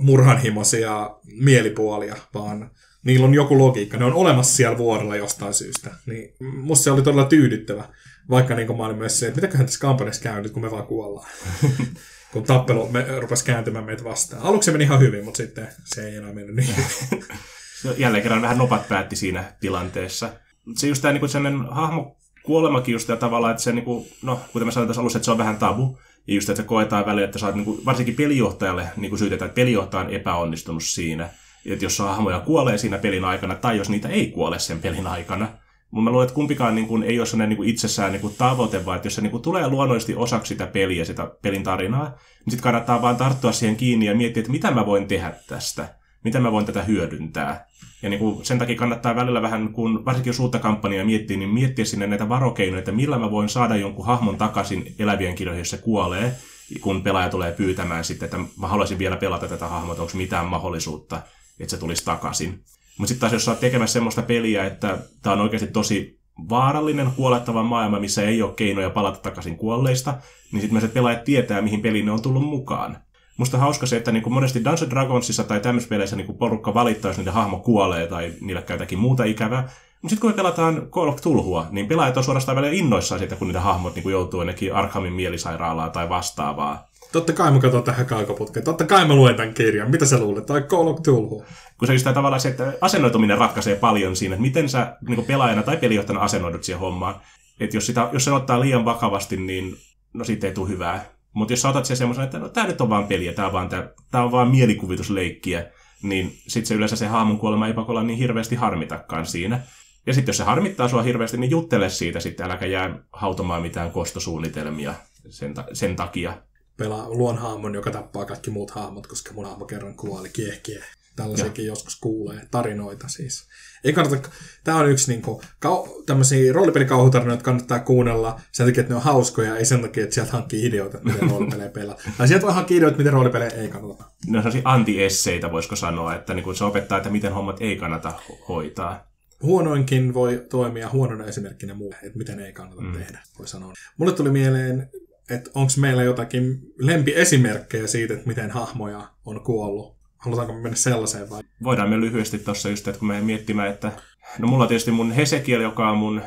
murhanhimoisia 0.00 1.10
mielipuolia, 1.24 2.16
vaan 2.34 2.70
niillä 3.04 3.26
on 3.26 3.34
joku 3.34 3.58
logiikka. 3.58 3.96
Ne 3.96 4.04
on 4.04 4.14
olemassa 4.14 4.56
siellä 4.56 4.78
vuorella 4.78 5.16
jostain 5.16 5.54
syystä. 5.54 5.90
Niin 6.06 6.34
musta 6.40 6.84
se 6.84 6.90
oli 6.90 7.02
todella 7.02 7.24
tyydyttävä. 7.24 7.84
Vaikka 8.30 8.54
niin 8.54 8.76
mä 8.76 8.86
olin 8.86 8.98
myös 8.98 9.20
se, 9.20 9.26
että 9.26 9.40
mitäköhän 9.40 9.66
tässä 9.66 9.80
kampanjassa 9.80 10.22
käy 10.22 10.42
nyt, 10.42 10.52
kun 10.52 10.62
me 10.62 10.70
vaan 10.70 10.86
kuollaan. 10.86 11.30
kun 12.32 12.42
tappelu 12.42 12.88
me, 12.88 13.06
rupesi 13.20 13.44
kääntymään 13.44 13.84
meitä 13.84 14.04
vastaan. 14.04 14.42
Aluksi 14.42 14.66
se 14.66 14.72
meni 14.72 14.84
ihan 14.84 15.00
hyvin, 15.00 15.24
mutta 15.24 15.36
sitten 15.36 15.68
se 15.84 16.08
ei 16.08 16.16
enää 16.16 16.32
mennyt 16.32 16.56
niin 16.56 16.74
Jälleen 17.98 18.22
kerran 18.22 18.42
vähän 18.42 18.58
nopat 18.58 18.88
päätti 18.88 19.16
siinä 19.16 19.52
tilanteessa. 19.60 20.32
Se 20.76 20.86
just 20.86 21.02
tämä 21.02 21.12
niin 21.12 21.28
sellainen 21.28 21.66
hahmo 21.70 22.16
kuolemakin 22.42 22.92
just 22.92 23.10
tavallaan, 23.20 23.50
että 23.50 23.62
se, 23.62 23.72
niin 23.72 23.84
kuin, 23.84 24.08
no, 24.22 24.40
kuten 24.52 24.66
mä 24.66 24.72
sanoin 24.72 24.88
tässä 24.88 25.00
alussa, 25.00 25.18
että 25.18 25.24
se 25.24 25.30
on 25.30 25.38
vähän 25.38 25.56
tabu. 25.56 25.98
Ja 26.26 26.34
just, 26.34 26.48
että 26.48 26.62
se 26.62 26.68
koetaan 26.68 27.06
välillä, 27.06 27.24
että 27.24 27.38
saat, 27.38 27.54
niin 27.54 27.64
kuin, 27.64 27.84
varsinkin 27.84 28.14
pelijohtajalle 28.14 28.88
niin 28.96 29.18
syytetään, 29.18 29.46
että 29.46 29.60
pelijohtaja 29.60 30.04
on 30.04 30.10
epäonnistunut 30.10 30.84
siinä. 30.84 31.28
Että 31.66 31.84
jos 31.84 31.98
hahmoja 31.98 32.40
kuolee 32.40 32.78
siinä 32.78 32.98
pelin 32.98 33.24
aikana, 33.24 33.54
tai 33.54 33.76
jos 33.76 33.88
niitä 33.88 34.08
ei 34.08 34.26
kuole 34.30 34.58
sen 34.58 34.80
pelin 34.80 35.06
aikana, 35.06 35.48
mutta 35.90 36.04
mä 36.04 36.10
luulen, 36.10 36.24
että 36.24 36.34
kumpikaan 36.34 36.74
niin 36.74 36.86
kuin, 36.86 37.02
ei 37.02 37.18
ole 37.18 37.26
sellainen 37.26 37.58
niin 37.58 37.68
itsessään 37.68 38.12
niin 38.12 38.20
kuin 38.20 38.34
tavoite, 38.38 38.86
vaan 38.86 38.96
että 38.96 39.06
jos 39.06 39.14
se 39.14 39.20
niin 39.20 39.30
kuin, 39.30 39.42
tulee 39.42 39.68
luonnollisesti 39.68 40.14
osaksi 40.14 40.48
sitä 40.48 40.66
peliä, 40.66 41.04
sitä 41.04 41.30
pelin 41.42 41.62
tarinaa, 41.62 42.04
niin 42.04 42.50
sitten 42.50 42.62
kannattaa 42.62 43.02
vaan 43.02 43.16
tarttua 43.16 43.52
siihen 43.52 43.76
kiinni 43.76 44.06
ja 44.06 44.14
miettiä, 44.14 44.40
että 44.40 44.52
mitä 44.52 44.70
mä 44.70 44.86
voin 44.86 45.08
tehdä 45.08 45.32
tästä, 45.48 45.94
mitä 46.24 46.40
mä 46.40 46.52
voin 46.52 46.66
tätä 46.66 46.82
hyödyntää. 46.82 47.66
Ja 48.02 48.08
niin 48.08 48.18
kuin, 48.18 48.44
sen 48.44 48.58
takia 48.58 48.76
kannattaa 48.76 49.16
välillä 49.16 49.42
vähän, 49.42 49.72
kun 49.72 50.04
varsinkin 50.04 50.30
jos 50.30 50.40
uutta 50.40 50.58
kampanjaa 50.58 51.04
miettii, 51.04 51.36
niin 51.36 51.48
miettiä 51.48 51.84
sinne 51.84 52.06
näitä 52.06 52.28
varokeinoja, 52.28 52.78
että 52.78 52.92
millä 52.92 53.18
mä 53.18 53.30
voin 53.30 53.48
saada 53.48 53.76
jonkun 53.76 54.06
hahmon 54.06 54.36
takaisin 54.36 54.94
elävien 54.98 55.34
kirjoihin, 55.34 55.60
jos 55.60 55.70
se 55.70 55.78
kuolee, 55.78 56.32
kun 56.80 57.02
pelaaja 57.02 57.28
tulee 57.28 57.52
pyytämään 57.52 58.04
sitten, 58.04 58.26
että 58.26 58.38
mä 58.60 58.68
haluaisin 58.68 58.98
vielä 58.98 59.16
pelata 59.16 59.48
tätä 59.48 59.66
hahmoa, 59.66 59.96
onko 59.98 60.12
mitään 60.14 60.46
mahdollisuutta, 60.46 61.22
että 61.60 61.70
se 61.70 61.80
tulisi 61.80 62.04
takaisin. 62.04 62.64
Mutta 62.98 63.08
sitten 63.08 63.20
taas 63.20 63.32
jos 63.32 63.44
sä 63.44 63.50
oot 63.50 63.60
tekemässä 63.60 63.92
semmoista 63.92 64.22
peliä, 64.22 64.66
että 64.66 64.98
tämä 65.22 65.34
on 65.34 65.40
oikeasti 65.40 65.66
tosi 65.66 66.20
vaarallinen, 66.48 67.10
kuolettava 67.16 67.62
maailma, 67.62 68.00
missä 68.00 68.22
ei 68.22 68.42
ole 68.42 68.52
keinoja 68.52 68.90
palata 68.90 69.18
takaisin 69.18 69.56
kuolleista, 69.56 70.14
niin 70.52 70.60
sitten 70.60 70.80
myös 70.80 70.92
pelaajat 70.92 71.24
tietää, 71.24 71.62
mihin 71.62 71.82
peliin 71.82 72.06
ne 72.06 72.12
on 72.12 72.22
tullut 72.22 72.44
mukaan. 72.44 72.98
Musta 73.36 73.56
on 73.56 73.60
hauska 73.60 73.86
se, 73.86 73.96
että 73.96 74.12
niin 74.12 74.22
kuin 74.22 74.32
monesti 74.32 74.64
Dungeons 74.64 74.90
Dragonsissa 74.90 75.44
tai 75.44 75.60
tämmöisissä 75.60 75.90
peleissä 75.90 76.16
niin 76.16 76.26
kuin 76.26 76.38
porukka 76.38 76.74
valittaa, 76.74 77.08
jos 77.08 77.18
niiden 77.18 77.32
hahmo 77.32 77.58
kuolee 77.58 78.06
tai 78.06 78.32
niille 78.40 78.62
käy 78.62 78.74
jotakin 78.74 78.98
muuta 78.98 79.24
ikävää. 79.24 79.62
Mutta 79.62 80.08
sitten 80.08 80.20
kun 80.20 80.30
me 80.30 80.36
pelataan 80.36 80.86
Call 80.90 81.08
of 81.08 81.20
Tulhua, 81.20 81.66
niin 81.70 81.86
pelaajat 81.86 82.16
on 82.16 82.24
suorastaan 82.24 82.56
välillä 82.56 82.76
innoissaan 82.76 83.18
siitä, 83.18 83.36
kun 83.36 83.46
niiden 83.46 83.62
hahmot 83.62 83.94
niin 83.94 84.02
kuin 84.02 84.12
joutuu 84.12 84.40
ainakin 84.40 84.74
Arkhamin 84.74 85.12
mielisairaalaan 85.12 85.90
tai 85.90 86.08
vastaavaa. 86.08 86.89
Totta 87.12 87.32
kai 87.32 87.50
mä 87.50 87.58
katson 87.58 87.82
tähän 87.82 88.06
kaikoputkeen. 88.06 88.64
Totta 88.64 88.86
kai 88.86 89.04
mä 89.04 89.14
luen 89.14 89.36
tämän 89.36 89.54
kirjan. 89.54 89.90
Mitä 89.90 90.06
sä 90.06 90.18
luulet? 90.18 90.46
Tai 90.46 90.62
Call 90.62 90.88
of 90.88 91.02
Tulhu. 91.02 91.44
Kun 91.78 91.86
se 91.86 91.92
just 91.92 92.04
tavallaan 92.04 92.40
se, 92.40 92.48
että 92.48 92.72
asennoituminen 92.80 93.38
ratkaisee 93.38 93.76
paljon 93.76 94.16
siinä, 94.16 94.34
että 94.34 94.42
miten 94.42 94.68
sä 94.68 94.96
niin 95.08 95.24
pelaajana 95.24 95.62
tai 95.62 95.76
pelijohtajana 95.76 96.24
asennoidut 96.24 96.64
siihen 96.64 96.80
hommaan. 96.80 97.14
Että 97.60 97.76
jos, 97.76 97.86
sitä, 97.86 98.08
jos 98.12 98.24
se 98.24 98.32
ottaa 98.32 98.60
liian 98.60 98.84
vakavasti, 98.84 99.36
niin 99.36 99.76
no 100.12 100.24
siitä 100.24 100.46
ei 100.46 100.52
tule 100.52 100.68
hyvää. 100.68 101.04
Mutta 101.32 101.52
jos 101.52 101.62
sä 101.62 101.68
otat 101.68 101.84
sen 101.84 101.96
semmoisen, 101.96 102.24
että 102.24 102.38
no 102.38 102.48
tää 102.48 102.66
nyt 102.66 102.80
on 102.80 102.90
vaan 102.90 103.06
peliä, 103.06 103.32
tää 103.32 103.46
on 103.46 103.52
vaan, 103.52 103.68
tää, 103.68 103.88
tää 104.10 104.24
on 104.24 104.32
vaan 104.32 104.50
mielikuvitusleikkiä, 104.50 105.66
niin 106.02 106.38
sitten 106.46 106.66
se 106.66 106.74
yleensä 106.74 106.96
se 106.96 107.06
haamun 107.06 107.38
kuolema 107.38 107.66
ei 107.66 107.72
pakolla 107.72 108.02
niin 108.02 108.18
hirveästi 108.18 108.56
harmitakaan 108.56 109.26
siinä. 109.26 109.60
Ja 110.06 110.14
sitten 110.14 110.28
jos 110.30 110.36
se 110.36 110.44
harmittaa 110.44 110.88
sua 110.88 111.02
hirveästi, 111.02 111.36
niin 111.36 111.50
juttele 111.50 111.90
siitä 111.90 112.20
sitten, 112.20 112.46
äläkä 112.46 112.66
jää 112.66 112.98
hautomaan 113.12 113.62
mitään 113.62 113.90
kostosuunnitelmia 113.90 114.94
sen, 115.28 115.54
ta- 115.54 115.66
sen 115.72 115.96
takia 115.96 116.34
pelaa, 116.80 117.10
luon 117.10 117.38
haamon, 117.38 117.74
joka 117.74 117.90
tappaa 117.90 118.24
kaikki 118.24 118.50
muut 118.50 118.70
haamot, 118.70 119.06
koska 119.06 119.32
mun 119.32 119.44
haamo 119.44 119.64
kerran 119.64 119.94
kuoli, 119.94 120.28
kieh, 120.28 120.60
kieh. 120.62 120.84
Tällaisiakin 121.16 121.64
ja. 121.64 121.72
joskus 121.72 121.96
kuulee, 122.00 122.40
tarinoita 122.50 123.08
siis. 123.08 123.44
Ei 123.84 123.92
kannata, 123.92 124.28
tämä 124.64 124.78
on 124.78 124.90
yksi 124.90 125.10
niin 125.10 125.22
kuin, 125.22 125.40
kau, 125.58 126.02
tämmöisiä 126.06 126.52
roolipelikauhutarinoita 126.52 127.44
kannattaa 127.44 127.78
kuunnella 127.78 128.40
sen 128.52 128.66
takia, 128.66 128.80
että 128.80 128.92
ne 128.92 128.96
on 128.96 129.02
hauskoja, 129.02 129.56
ei 129.56 129.64
sen 129.64 129.80
takia, 129.80 130.04
että 130.04 130.14
sieltä 130.14 130.32
hankkii 130.32 130.66
ideoita, 130.66 130.98
miten 131.02 131.30
roolipelejä 131.30 131.70
pelaa. 131.70 131.96
Tai 132.18 132.28
sieltä 132.28 132.46
voi 132.46 132.54
hankkia 132.54 132.76
ideoita, 132.76 132.98
miten 132.98 133.12
roolipelejä 133.12 133.50
ei 133.50 133.68
kannata. 133.68 134.04
Ne 134.26 134.38
on 134.38 134.42
sellaisia 134.42 134.70
anti-esseitä, 134.70 135.52
voisiko 135.52 135.76
sanoa, 135.76 136.14
että 136.14 136.34
niin 136.34 136.44
kuin 136.44 136.56
se 136.56 136.64
opettaa, 136.64 136.98
että 136.98 137.10
miten 137.10 137.32
hommat 137.32 137.56
ei 137.60 137.76
kannata 137.76 138.12
hoitaa. 138.48 139.10
Huonoinkin 139.42 140.14
voi 140.14 140.46
toimia 140.50 140.88
huonona 140.88 141.24
esimerkkinä 141.24 141.74
muu, 141.74 141.94
että 142.02 142.18
miten 142.18 142.40
ei 142.40 142.52
kannata 142.52 142.82
mm. 142.82 142.92
tehdä, 142.92 143.18
voi 143.38 143.48
sanoa. 143.48 143.72
Mulle 143.96 144.12
tuli 144.12 144.30
mieleen 144.30 144.90
että 145.30 145.50
onko 145.54 145.72
meillä 145.76 146.02
jotakin 146.02 146.60
lempiesimerkkejä 146.78 147.86
siitä, 147.86 148.14
että 148.14 148.26
miten 148.26 148.50
hahmoja 148.50 149.08
on 149.24 149.40
kuollut. 149.44 149.96
Halutaanko 150.16 150.52
me 150.54 150.60
mennä 150.60 150.76
sellaiseen 150.76 151.30
vai? 151.30 151.42
Voidaan 151.62 151.90
me 151.90 152.00
lyhyesti 152.00 152.38
tuossa 152.38 152.68
just, 152.68 152.88
että 152.88 152.98
kun 152.98 153.08
me 153.08 153.20
miettimään, 153.20 153.70
että 153.70 153.92
no 154.38 154.48
mulla 154.48 154.64
on 154.64 154.68
tietysti 154.68 154.90
mun 154.90 155.12
Hesekiel, 155.12 155.60
joka 155.60 155.90
on 155.90 155.98
mun 155.98 156.18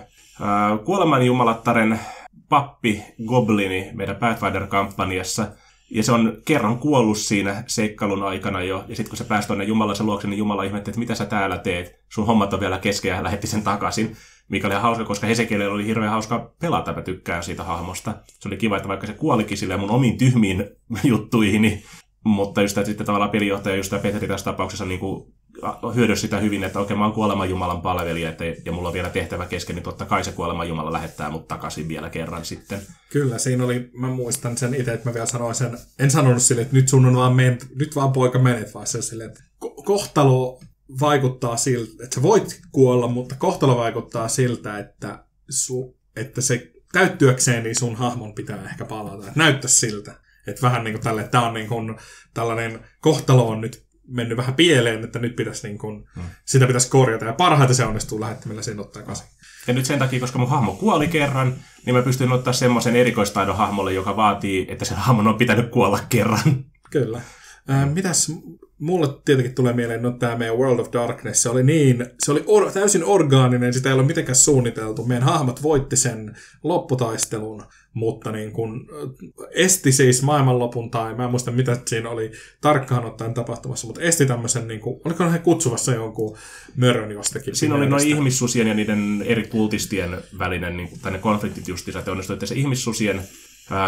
äh, 0.41 0.85
kuolemanjumalattaren 0.85 1.99
pappi 2.49 3.03
Goblini 3.25 3.89
meidän 3.93 4.15
Pathfinder-kampanjassa. 4.15 5.47
Ja 5.89 6.03
se 6.03 6.11
on 6.11 6.37
kerran 6.45 6.79
kuollut 6.79 7.17
siinä 7.17 7.63
seikkailun 7.67 8.23
aikana 8.23 8.61
jo. 8.61 8.85
Ja 8.87 8.95
sitten 8.95 9.09
kun 9.09 9.17
se 9.17 9.23
pääsi 9.23 9.47
tuonne 9.47 9.65
Jumalansa 9.65 10.03
luokse, 10.03 10.27
niin 10.27 10.37
Jumala 10.37 10.63
ihmetti, 10.63 10.91
että 10.91 10.99
mitä 10.99 11.15
sä 11.15 11.25
täällä 11.25 11.57
teet. 11.57 11.99
Sun 12.09 12.25
hommat 12.25 12.53
on 12.53 12.59
vielä 12.59 12.77
kesken 12.77 13.09
ja 13.09 13.23
lähetti 13.23 13.47
sen 13.47 13.63
takaisin 13.63 14.17
mikä 14.49 14.67
oli 14.67 14.75
hauska, 14.75 15.05
koska 15.05 15.27
Hesekielillä 15.27 15.73
oli 15.73 15.85
hirveän 15.85 16.11
hauska 16.11 16.53
pelata, 16.61 16.93
mä 16.93 17.01
tykkään 17.01 17.43
siitä 17.43 17.63
hahmosta. 17.63 18.13
Se 18.39 18.49
oli 18.49 18.57
kiva, 18.57 18.77
että 18.77 18.89
vaikka 18.89 19.07
se 19.07 19.13
kuolikin 19.13 19.57
sille 19.57 19.77
mun 19.77 19.91
omiin 19.91 20.17
tyhmiin 20.17 20.65
juttuihin, 21.03 21.61
niin, 21.61 21.83
mutta 22.23 22.61
just 22.61 22.77
että 22.77 22.87
sitten 22.87 23.05
tavallaan 23.05 23.31
pelijohtaja, 23.31 23.75
just 23.75 23.93
Petri 24.01 24.27
tässä 24.27 24.45
tapauksessa 24.45 24.85
niin 24.85 24.99
kuin 24.99 25.33
hyödy 25.95 26.15
sitä 26.15 26.39
hyvin, 26.39 26.63
että 26.63 26.79
okei, 26.79 26.97
mä 26.97 27.03
oon 27.03 27.13
kuoleman 27.13 27.49
Jumalan 27.49 27.81
palvelija, 27.81 28.29
että, 28.29 28.43
ja 28.65 28.71
mulla 28.71 28.87
on 28.87 28.93
vielä 28.93 29.09
tehtävä 29.09 29.45
kesken, 29.45 29.75
niin 29.75 29.83
totta 29.83 30.05
kai 30.05 30.23
se 30.23 30.31
kuoleman 30.31 30.67
Jumala 30.67 30.91
lähettää 30.91 31.29
mut 31.29 31.47
takaisin 31.47 31.87
vielä 31.87 32.09
kerran 32.09 32.45
sitten. 32.45 32.79
Kyllä, 33.09 33.37
siinä 33.37 33.63
oli, 33.63 33.89
mä 33.93 34.07
muistan 34.07 34.57
sen 34.57 34.75
itse, 34.75 34.93
että 34.93 35.09
mä 35.09 35.13
vielä 35.13 35.25
sanoin 35.25 35.55
sen, 35.55 35.77
en 35.99 36.11
sanonut 36.11 36.41
sille, 36.41 36.61
että 36.61 36.75
nyt 36.75 36.87
sun 36.87 37.05
on 37.05 37.15
vaan, 37.15 37.35
men, 37.35 37.57
nyt 37.75 37.95
vaan 37.95 38.11
poika 38.11 38.39
menet, 38.39 38.73
vaan 38.73 38.87
se 38.87 39.01
sille, 39.01 39.25
että 39.25 39.43
kohtalo 39.85 40.59
vaikuttaa 40.99 41.57
siltä, 41.57 42.03
että 42.03 42.15
sä 42.15 42.21
voit 42.21 42.61
kuolla, 42.71 43.07
mutta 43.07 43.35
kohtalo 43.35 43.77
vaikuttaa 43.77 44.27
siltä, 44.27 44.79
että, 44.79 45.25
su, 45.49 45.97
että 46.15 46.41
se 46.41 46.71
täyttyäkseen 46.91 47.63
niin 47.63 47.79
sun 47.79 47.95
hahmon 47.95 48.33
pitää 48.33 48.63
ehkä 48.65 48.85
palata. 48.85 49.27
Että 49.27 49.39
näyttää 49.39 49.69
siltä. 49.69 50.15
Että 50.47 50.61
vähän 50.61 50.83
niin 50.83 50.93
kuin 50.93 51.03
tälle, 51.03 51.21
että 51.21 51.31
tämä 51.31 51.47
on 51.47 51.53
niin 51.53 51.67
kuin, 51.67 51.95
tällainen 52.33 52.79
kohtalo 53.01 53.47
on 53.49 53.61
nyt 53.61 53.85
mennyt 54.07 54.37
vähän 54.37 54.55
pieleen, 54.55 55.03
että 55.03 55.19
nyt 55.19 55.35
pitäisi 55.35 55.67
niin 55.67 55.77
kuin, 55.77 56.07
hmm. 56.15 56.23
sitä 56.45 56.67
pitäisi 56.67 56.89
korjata. 56.89 57.25
Ja 57.25 57.33
parhaiten 57.33 57.75
se 57.75 57.85
onnistuu 57.85 58.19
lähettämällä 58.19 58.61
sen 58.61 58.79
ottaa 58.79 59.03
kasi. 59.03 59.23
Ja 59.67 59.73
nyt 59.73 59.85
sen 59.85 59.99
takia, 59.99 60.19
koska 60.19 60.39
mun 60.39 60.49
hahmo 60.49 60.73
kuoli 60.73 61.07
kerran, 61.07 61.55
niin 61.85 61.95
mä 61.95 62.01
pystyn 62.01 62.31
ottaa 62.31 62.53
semmoisen 62.53 62.95
erikoistaidon 62.95 63.57
hahmolle, 63.57 63.93
joka 63.93 64.15
vaatii, 64.15 64.65
että 64.69 64.85
sen 64.85 64.97
hahmon 64.97 65.27
on 65.27 65.37
pitänyt 65.37 65.69
kuolla 65.69 65.99
kerran. 66.09 66.65
Kyllä. 66.91 67.21
Äh, 67.69 67.93
mitäs 67.93 68.31
mulle 68.79 69.07
tietenkin 69.25 69.55
tulee 69.55 69.73
mieleen, 69.73 70.01
no 70.01 70.11
tämä 70.11 70.35
meidän 70.35 70.57
World 70.57 70.79
of 70.79 70.93
Darkness, 70.93 71.43
se 71.43 71.49
oli 71.49 71.63
niin, 71.63 72.05
se 72.19 72.31
oli 72.31 72.43
or, 72.45 72.71
täysin 72.71 73.03
orgaaninen, 73.03 73.73
sitä 73.73 73.89
ei 73.89 73.95
ole 73.95 74.03
mitenkään 74.03 74.35
suunniteltu. 74.35 75.05
Meidän 75.05 75.23
hahmot 75.23 75.63
voitti 75.63 75.95
sen 75.95 76.35
lopputaistelun, 76.63 77.63
mutta 77.93 78.31
niin 78.31 78.51
kun, 78.51 78.87
esti 79.55 79.91
siis 79.91 80.23
maailmanlopun, 80.23 80.91
tai 80.91 81.15
mä 81.15 81.23
en 81.23 81.29
muista 81.29 81.51
mitä 81.51 81.77
siinä 81.85 82.09
oli 82.09 82.31
tarkkaan 82.61 83.05
ottaen 83.05 83.33
tapahtumassa, 83.33 83.87
mutta 83.87 84.01
esti 84.01 84.25
tämmöisen, 84.25 84.67
niin 84.67 84.79
kuin, 84.79 85.01
oliko 85.05 85.31
he 85.31 85.39
kutsuvassa 85.39 85.93
jonkun 85.93 86.37
mörön 86.75 87.11
jostakin. 87.11 87.55
Siinä 87.55 87.75
oli 87.75 87.89
noin 87.89 88.07
ihmissusien 88.07 88.67
ja 88.67 88.73
niiden 88.73 89.23
eri 89.27 89.47
kultistien 89.47 90.17
välinen 90.39 90.77
niin 90.77 90.89
kuin, 90.89 91.19
konfliktit 91.21 91.67
justiinsa, 91.67 91.99
että 91.99 92.11
onnistui, 92.11 92.33
että 92.33 92.45
se 92.45 92.55
ihmissusien 92.55 93.21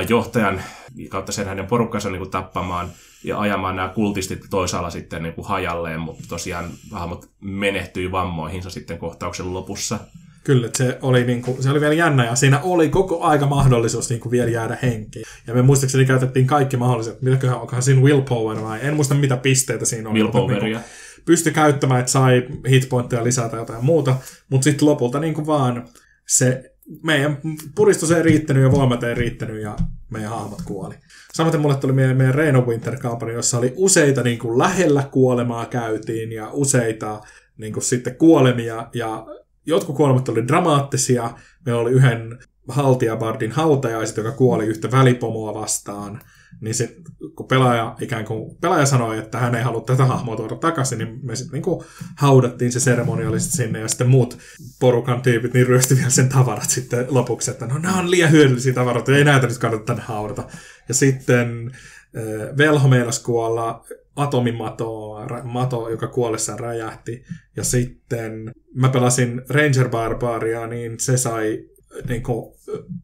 johtajan 0.09 0.63
kautta 1.09 1.31
sen 1.31 1.47
hänen 1.47 1.67
porukkansa 1.67 2.09
niin 2.09 2.19
kuin, 2.19 2.31
tappamaan 2.31 2.89
ja 3.25 3.39
ajamaan 3.39 3.75
nämä 3.75 3.89
kultistit 3.89 4.39
toisaalla 4.49 4.89
sitten 4.89 5.23
niin 5.23 5.33
kuin 5.33 5.47
hajalleen, 5.47 5.99
mutta 5.99 6.23
tosiaan 6.29 6.69
hahmot 6.91 7.29
menehtyi 7.41 8.11
vammoihinsa 8.11 8.69
sitten 8.69 8.97
kohtauksen 8.97 9.53
lopussa. 9.53 9.99
Kyllä, 10.43 10.69
se 10.73 10.99
oli, 11.01 11.23
niin 11.23 11.41
kuin, 11.41 11.63
se 11.63 11.69
oli 11.69 11.81
vielä 11.81 11.93
jännä 11.93 12.25
ja 12.25 12.35
siinä 12.35 12.59
oli 12.59 12.89
koko 12.89 13.21
aika 13.21 13.45
mahdollisuus 13.45 14.09
niin 14.09 14.19
kuin 14.19 14.31
vielä 14.31 14.49
jäädä 14.49 14.77
henkiin. 14.81 15.25
Ja 15.47 15.53
me 15.53 15.61
muistaakseni 15.61 16.05
käytettiin 16.05 16.47
kaikki 16.47 16.77
mahdolliset, 16.77 17.21
mitäköhän 17.21 17.61
onkohan 17.61 17.83
siinä 17.83 18.01
willpower 18.01 18.61
vai 18.61 18.79
en 18.81 18.95
muista 18.95 19.15
mitä 19.15 19.37
pisteitä 19.37 19.85
siinä 19.85 20.09
oli. 20.09 20.19
Willpoweria. 20.19 20.79
Niin 20.79 20.89
pystyi 21.25 21.53
käyttämään, 21.53 21.99
että 21.99 22.11
sai 22.11 22.47
hitpointteja 22.69 23.23
lisää 23.23 23.49
tai 23.49 23.59
jotain 23.59 23.85
muuta, 23.85 24.15
mutta 24.49 24.63
sitten 24.63 24.87
lopulta 24.87 25.19
niin 25.19 25.33
kuin 25.33 25.47
vaan 25.47 25.87
se 26.27 26.74
meidän 27.03 27.37
puristus 27.75 28.11
ei 28.11 28.23
riittänyt 28.23 28.63
ja 28.63 28.71
voimat 28.71 29.03
ei 29.03 29.13
riittänyt 29.13 29.61
ja 29.61 29.75
meidän 30.09 30.29
hahmot 30.29 30.61
kuoli. 30.61 30.95
Samaten 31.33 31.61
mulle 31.61 31.75
tuli 31.75 31.93
mieleen 31.93 32.17
meidän 32.17 32.35
Reino 32.35 32.61
Winter 32.61 32.99
Company, 32.99 33.33
jossa 33.33 33.57
oli 33.57 33.73
useita 33.75 34.23
niin 34.23 34.39
kuin 34.39 34.57
lähellä 34.57 35.03
kuolemaa 35.11 35.65
käytiin 35.65 36.31
ja 36.31 36.49
useita 36.53 37.21
niin 37.57 37.73
kuin 37.73 37.83
sitten 37.83 38.15
kuolemia 38.15 38.89
ja 38.93 39.25
jotkut 39.65 39.95
kuolemat 39.95 40.29
oli 40.29 40.47
dramaattisia. 40.47 41.31
Meillä 41.65 41.81
oli 41.81 41.91
yhden 41.91 42.39
haltijabardin 42.67 43.51
hautajaiset, 43.51 44.17
joka 44.17 44.31
kuoli 44.31 44.65
yhtä 44.65 44.91
välipomoa 44.91 45.53
vastaan. 45.53 46.21
Niin 46.61 46.75
sit, 46.75 46.95
kun 47.35 47.47
pelaaja, 47.47 47.95
ikään 48.01 48.25
kuin, 48.25 48.55
pelaaja 48.61 48.85
sanoi, 48.85 49.17
että 49.17 49.37
hän 49.37 49.55
ei 49.55 49.63
halua 49.63 49.81
tätä 49.81 50.05
hahmoa 50.05 50.35
tuoda 50.35 50.55
takaisin, 50.55 50.97
niin 50.97 51.19
me 51.23 51.35
sitten 51.35 51.61
niin 51.61 51.83
haudattiin 52.17 52.71
se 52.71 52.79
seremoniallisesti 52.79 53.57
sinne, 53.57 53.79
ja 53.79 53.87
sitten 53.87 54.09
muut 54.09 54.37
porukan 54.79 55.21
tyypit 55.21 55.53
niin 55.53 55.67
ryösti 55.67 55.95
vielä 55.95 56.09
sen 56.09 56.29
tavarat 56.29 56.69
sitten 56.69 57.05
lopuksi, 57.09 57.51
että 57.51 57.67
no 57.67 57.77
nämä 57.77 57.99
on 57.99 58.11
liian 58.11 58.31
hyödyllisiä 58.31 58.73
tavaroita, 58.73 59.11
ei 59.11 59.23
näitä 59.23 59.47
nyt 59.47 59.57
kannata 59.57 59.85
tänne 59.85 60.03
haudata. 60.03 60.43
Ja 60.87 60.93
sitten 60.93 61.71
äh, 62.17 62.57
Velho 62.57 62.87
meinas 62.87 63.19
kuolla 63.19 63.85
atomimato, 64.15 65.17
mato, 65.43 65.89
joka 65.89 66.07
kuollessaan 66.07 66.59
räjähti. 66.59 67.23
Ja 67.55 67.63
sitten 67.63 68.51
mä 68.73 68.89
pelasin 68.89 69.41
Ranger 69.49 69.89
Barbaria, 69.89 70.67
niin 70.67 70.99
se 70.99 71.17
sai, 71.17 71.63
niin 72.09 72.23
kuin, 72.23 72.53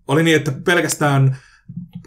oli 0.08 0.24
niin, 0.24 0.38
että 0.38 0.52
pelkästään 0.66 1.38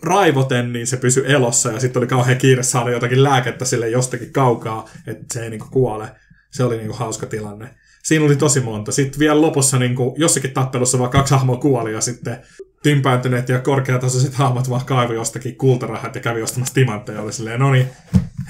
raivoten, 0.03 0.73
niin 0.73 0.87
se 0.87 0.97
pysyi 0.97 1.33
elossa 1.33 1.73
ja 1.73 1.81
sitten 1.81 2.01
oli 2.01 2.07
kauhean 2.07 2.39
kiire 2.39 2.63
saada 2.63 2.91
jotakin 2.91 3.23
lääkettä 3.23 3.65
sille 3.65 3.89
jostakin 3.89 4.33
kaukaa, 4.33 4.89
että 5.07 5.25
se 5.33 5.43
ei 5.43 5.51
niinku 5.51 5.67
kuole. 5.71 6.09
Se 6.51 6.65
oli 6.65 6.77
niinku 6.77 6.95
hauska 6.95 7.27
tilanne. 7.27 7.69
Siinä 8.03 8.25
oli 8.25 8.37
tosi 8.37 8.61
monta. 8.61 8.93
Sitten 8.93 9.19
vielä 9.19 9.41
lopussa 9.41 9.79
niinku, 9.79 10.15
jossakin 10.19 10.51
tappelussa 10.51 10.99
vaan 10.99 11.11
kaksi 11.11 11.35
hahmoa 11.35 11.57
kuoli 11.57 11.93
ja 11.93 12.01
sitten 12.01 12.39
tympääntyneet 12.83 13.49
ja 13.49 13.59
korkeatasoiset 13.59 14.35
hahmot 14.35 14.71
vaan 14.71 14.85
kaivoi 14.85 15.15
jostakin 15.15 15.57
kultarahat 15.57 16.15
ja 16.15 16.21
kävi 16.21 16.43
ostamassa 16.43 16.75
timantteja. 16.75 17.21
Oli 17.21 17.33
silleen, 17.33 17.61
no 17.61 17.73
niin, 17.73 17.89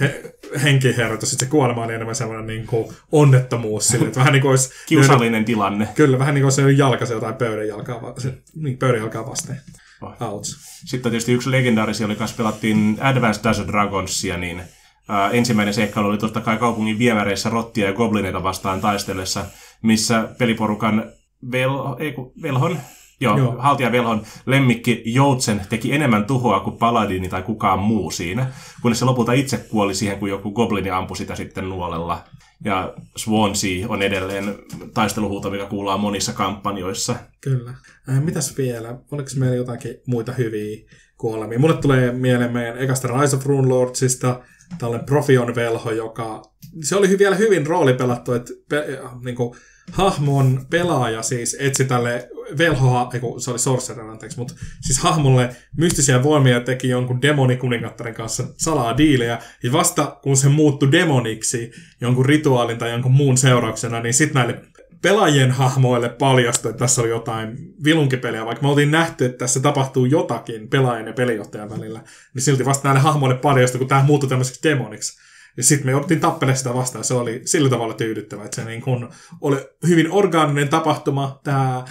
he, 0.00 0.34
henkiherrotus. 0.62 1.30
Sitten 1.30 1.46
se 1.46 1.50
kuolema 1.50 1.84
oli 1.84 1.94
enemmän 1.94 2.14
sellainen 2.14 2.46
niin 2.46 2.66
kuin 2.66 2.88
onnettomuus. 3.12 3.88
Sille, 3.88 4.06
että 4.06 4.20
vähän 4.20 4.32
niin 4.32 4.42
kuin 4.42 4.50
olisi... 4.50 4.70
Kiusallinen 4.86 5.32
lyönyt, 5.32 5.46
tilanne. 5.46 5.88
Kyllä, 5.94 6.18
vähän 6.18 6.34
niin 6.34 6.42
kuin 6.42 6.62
olisi 6.64 6.78
jalkasi 6.78 7.12
jotain 7.12 7.34
pöydän 7.34 7.68
jalkaa, 7.68 8.14
se, 8.18 8.34
niin, 8.54 8.78
pöydän 8.78 9.00
jalkaa 9.00 9.26
vasten. 9.30 9.60
Ouch. 10.02 10.56
Sitten 10.84 11.12
tietysti 11.12 11.32
yksi 11.32 11.50
legendaarisia 11.50 12.06
oli, 12.06 12.16
kanssa 12.16 12.36
pelattiin 12.36 12.98
Advanced 13.00 13.44
Dungeons 13.44 13.68
Dragonsia, 13.68 14.36
niin 14.36 14.62
ää, 15.08 15.30
ensimmäinen 15.30 15.74
seikkailu 15.74 16.08
oli 16.08 16.18
totta 16.18 16.40
kai 16.40 16.56
kaupungin 16.56 16.98
viemäreissä 16.98 17.50
rottia 17.50 17.86
ja 17.86 17.92
goblineita 17.92 18.42
vastaan 18.42 18.80
taistellessa, 18.80 19.46
missä 19.82 20.28
peliporukan 20.38 21.12
vel, 21.52 21.70
ei, 21.98 22.12
kun, 22.12 22.32
velhon, 22.42 22.78
joo, 23.20 23.38
joo. 23.38 23.54
haltija 23.58 23.92
velhon 23.92 24.22
lemmikki 24.46 25.02
Joutsen 25.06 25.60
teki 25.68 25.92
enemmän 25.92 26.24
tuhoa 26.24 26.60
kuin 26.60 26.76
paladini 26.76 27.28
tai 27.28 27.42
kukaan 27.42 27.78
muu 27.78 28.10
siinä, 28.10 28.52
kunnes 28.82 28.98
se 28.98 29.04
lopulta 29.04 29.32
itse 29.32 29.56
kuoli 29.56 29.94
siihen, 29.94 30.18
kun 30.18 30.28
joku 30.28 30.52
goblini 30.52 30.90
ampui 30.90 31.16
sitä 31.16 31.34
sitten 31.34 31.68
nuolella. 31.68 32.24
Ja 32.64 32.94
Swansea 33.16 33.88
on 33.88 34.02
edelleen 34.02 34.54
taisteluhuuto, 34.94 35.50
mikä 35.50 35.66
kuullaan 35.66 36.00
monissa 36.00 36.32
kampanjoissa. 36.32 37.16
Kyllä. 37.40 37.74
Äh, 38.08 38.22
mitäs 38.22 38.58
vielä? 38.58 38.98
Oliko 39.12 39.28
meillä 39.36 39.56
jotakin 39.56 39.94
muita 40.06 40.32
hyviä 40.32 40.90
kuolemia? 41.16 41.58
Mulle 41.58 41.76
tulee 41.76 42.12
mieleen 42.12 42.52
meidän 42.52 42.78
ekasta 42.78 43.08
Rise 43.08 43.36
of 43.36 43.46
Rune 43.46 43.68
Lordsista 43.68 44.40
tällainen 44.78 45.06
Profion 45.06 45.54
velho, 45.54 45.90
joka... 45.90 46.42
Se 46.82 46.96
oli 46.96 47.18
vielä 47.18 47.36
hyvin 47.36 47.66
roolipelattu, 47.66 48.32
että 48.32 48.52
pe, 48.68 49.00
niin 49.24 49.36
kuin, 49.36 49.54
hahmon 49.92 50.66
pelaaja 50.70 51.22
siis 51.22 51.56
etsi 51.60 51.84
tälle 51.84 52.28
velho, 52.58 53.10
eiku, 53.14 53.40
se 53.40 53.50
oli 53.50 53.58
Sorcerer, 53.58 54.04
anteeksi, 54.04 54.38
mutta 54.38 54.54
siis 54.80 54.98
hahmolle 54.98 55.56
mystisiä 55.76 56.22
voimia 56.22 56.60
teki 56.60 56.88
jonkun 56.88 57.22
demonikuningattaren 57.22 58.14
kanssa 58.14 58.44
salaa 58.56 58.96
diilejä, 58.96 59.38
ja 59.62 59.72
vasta 59.72 60.18
kun 60.22 60.36
se 60.36 60.48
muuttui 60.48 60.92
demoniksi 60.92 61.72
jonkun 62.00 62.26
rituaalin 62.26 62.78
tai 62.78 62.90
jonkun 62.90 63.12
muun 63.12 63.36
seurauksena, 63.36 64.00
niin 64.00 64.14
sitten 64.14 64.34
näille 64.34 64.62
pelaajien 65.02 65.50
hahmoille 65.50 66.08
paljastui, 66.08 66.70
että 66.70 66.78
tässä 66.78 67.02
oli 67.02 67.08
jotain 67.08 67.56
vilunkipeliä, 67.84 68.46
vaikka 68.46 68.62
me 68.62 68.68
oltiin 68.68 68.90
nähty, 68.90 69.24
että 69.24 69.38
tässä 69.38 69.60
tapahtuu 69.60 70.04
jotakin 70.04 70.68
pelaajan 70.68 71.06
ja 71.06 71.12
pelijohtajan 71.12 71.70
välillä, 71.70 72.00
niin 72.34 72.42
silti 72.42 72.64
vasta 72.64 72.88
näille 72.88 73.00
hahmoille 73.00 73.36
paljastui, 73.36 73.78
kun 73.78 73.88
tämä 73.88 74.02
muuttui 74.02 74.28
tämmöiseksi 74.28 74.60
demoniksi. 74.62 75.20
Ja 75.56 75.62
sitten 75.62 75.86
me 75.86 75.90
jouduttiin 75.90 76.20
tappelemaan 76.20 76.58
sitä 76.58 76.74
vastaan. 76.74 77.04
Se 77.04 77.14
oli 77.14 77.42
sillä 77.44 77.70
tavalla 77.70 77.94
tyydyttävä, 77.94 78.44
että 78.44 78.56
se 78.56 78.64
niin 78.64 78.82
kun 78.82 79.08
oli 79.40 79.56
hyvin 79.88 80.10
orgaaninen 80.10 80.68
tapahtuma. 80.68 81.40
Tämä 81.44 81.84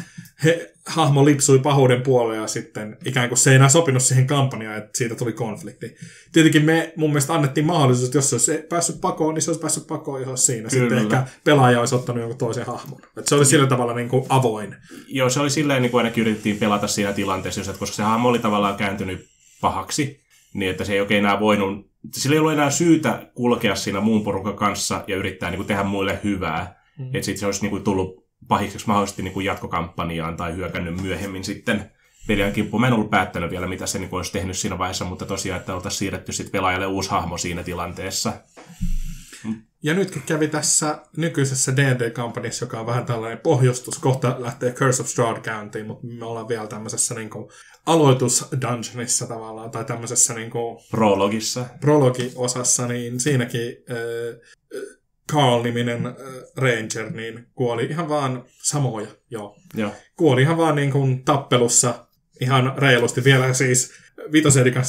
he, 0.44 0.74
hahmo 0.88 1.26
lipsui 1.26 1.60
pahuuden 1.60 2.02
puolelle 2.02 2.36
ja 2.36 2.48
sitten 2.48 2.98
ikään 3.06 3.30
kuin 3.30 3.38
se 3.38 3.50
ei 3.50 3.56
enää 3.56 3.70
sopinut 3.70 4.04
siihen 4.04 4.28
kampanjaan, 4.28 4.78
että 4.78 4.90
siitä 4.98 5.16
tuli 5.16 5.34
konflikti. 5.34 5.96
Tietenkin 6.32 6.66
me 6.66 6.94
mun 6.96 7.10
mielestä 7.10 7.34
annettiin 7.34 7.66
mahdollisuus, 7.66 8.06
että 8.06 8.18
jos 8.18 8.30
se 8.30 8.36
olisi 8.36 8.68
päässyt 8.70 9.02
pakoon, 9.02 9.34
niin 9.34 9.42
se 9.42 9.50
olisi 9.50 9.62
päässyt 9.62 9.88
pakoon 9.88 10.22
ihan 10.22 10.38
siinä. 10.38 10.70
Kyllä. 10.70 10.90
Sitten 10.90 10.98
ehkä 10.98 11.28
pelaaja 11.44 11.80
olisi 11.80 11.96
ottanut 11.96 12.22
jonkun 12.22 12.38
toisen 12.38 12.66
hahmon. 12.66 13.00
Että 13.18 13.30
se 13.30 13.36
oli 13.36 13.46
sillä 13.46 13.68
tavalla 13.68 13.94
niin 13.94 14.10
kuin 14.10 14.26
avoin. 14.30 14.76
Joo, 15.08 15.30
se 15.30 15.40
oli 15.40 15.50
silleen, 15.50 15.82
niin 15.82 15.92
kuin 15.92 16.00
ainakin 16.00 16.22
yritettiin 16.22 16.58
pelata 16.58 16.88
siinä 16.88 17.14
tilanteessa, 17.14 17.62
että 17.62 17.80
koska 17.80 17.96
se 17.96 18.04
hahmo 18.04 18.30
oli 18.30 18.40
tavallaan 18.40 18.76
kääntynyt 18.76 19.26
pahaksi, 19.62 20.22
niin 20.54 20.72
että 20.72 20.84
se 20.84 20.94
ei 20.94 21.02
oikein 21.02 21.20
enää 21.26 21.40
voinut, 21.40 21.93
sillä 22.12 22.34
ei 22.34 22.40
ollut 22.40 22.54
enää 22.54 22.70
syytä 22.70 23.32
kulkea 23.34 23.76
siinä 23.76 24.00
muun 24.00 24.24
porukan 24.24 24.56
kanssa 24.56 25.04
ja 25.08 25.16
yrittää 25.16 25.50
niin 25.50 25.58
kuin 25.58 25.68
tehdä 25.68 25.84
muille 25.84 26.20
hyvää. 26.24 26.84
Mm. 27.00 27.06
Että 27.06 27.22
sitten 27.22 27.40
se 27.40 27.46
olisi 27.46 27.62
niin 27.62 27.70
kuin 27.70 27.84
tullut 27.84 28.24
pahiksi 28.48 28.88
mahdollisesti 28.88 29.24
niin 29.24 29.34
kuin 29.34 29.46
jatkokampanjaan 29.46 30.38
tai 30.38 30.56
hyökännyt 30.56 31.02
myöhemmin 31.02 31.44
sitten 31.44 31.92
peliän 32.28 32.52
kimppuun. 32.52 32.82
Mä 32.82 32.88
en 32.88 32.94
ollut 32.94 33.10
päättänyt 33.10 33.52
vielä, 33.52 33.68
mitä 33.68 33.86
se 33.86 34.00
niin 34.00 34.10
kuin 34.10 34.18
olisi 34.18 34.32
tehnyt 34.32 34.58
siinä 34.58 34.78
vaiheessa, 34.78 35.06
mutta 35.06 35.26
tosiaan, 35.26 35.60
että 35.60 35.76
oltaisiin 35.76 36.00
siirretty 36.00 36.32
sitten 36.32 36.52
pelaajalle 36.52 36.88
uusi 36.88 37.10
hahmo 37.10 37.38
siinä 37.38 37.64
tilanteessa. 37.64 38.34
Ja 39.84 39.94
nyt 39.94 40.20
kävi 40.26 40.48
tässä 40.48 41.02
nykyisessä 41.18 41.76
D&D-kampanjassa, 41.76 42.66
joka 42.66 42.80
on 42.80 42.86
vähän 42.86 43.06
tällainen 43.06 43.40
pohjustus, 43.40 44.00
kohta 44.00 44.36
lähtee 44.40 44.72
Curse 44.72 45.02
of 45.02 45.08
Strahd 45.08 45.42
käyntiin, 45.42 45.88
mutta 45.88 46.08
me 46.08 46.26
ollaan 46.26 46.48
vielä 46.48 46.68
tämmöisessä 46.68 47.16
niin 47.16 47.30
kuin 47.30 47.50
aloitus-dungeonissa 47.86 49.28
tavallaan, 49.28 49.72
tai 49.72 49.86
tämmöisessä 49.86 50.34
niin 50.34 50.52
kuin 50.52 50.78
prologissa. 50.92 51.66
Prologi-osassa, 51.82 52.88
niin 52.88 53.20
siinäkin 53.20 53.78
äh, 53.92 53.98
Carl-niminen 55.32 56.06
äh, 56.06 56.14
ranger 56.56 57.12
niin 57.12 57.48
kuoli 57.56 57.86
ihan 57.86 58.10
vaan 58.10 58.44
samoja, 58.48 59.08
joo. 59.30 59.58
joo. 59.74 59.92
Kuoli 60.16 60.42
ihan 60.42 60.58
vaan 60.58 60.76
niin 60.76 60.92
kuin 60.92 61.24
tappelussa 61.26 62.08
ihan 62.42 62.74
reilusti. 62.78 63.24
Vielä 63.24 63.54
siis 63.54 63.92
vitosedikan 64.32 64.86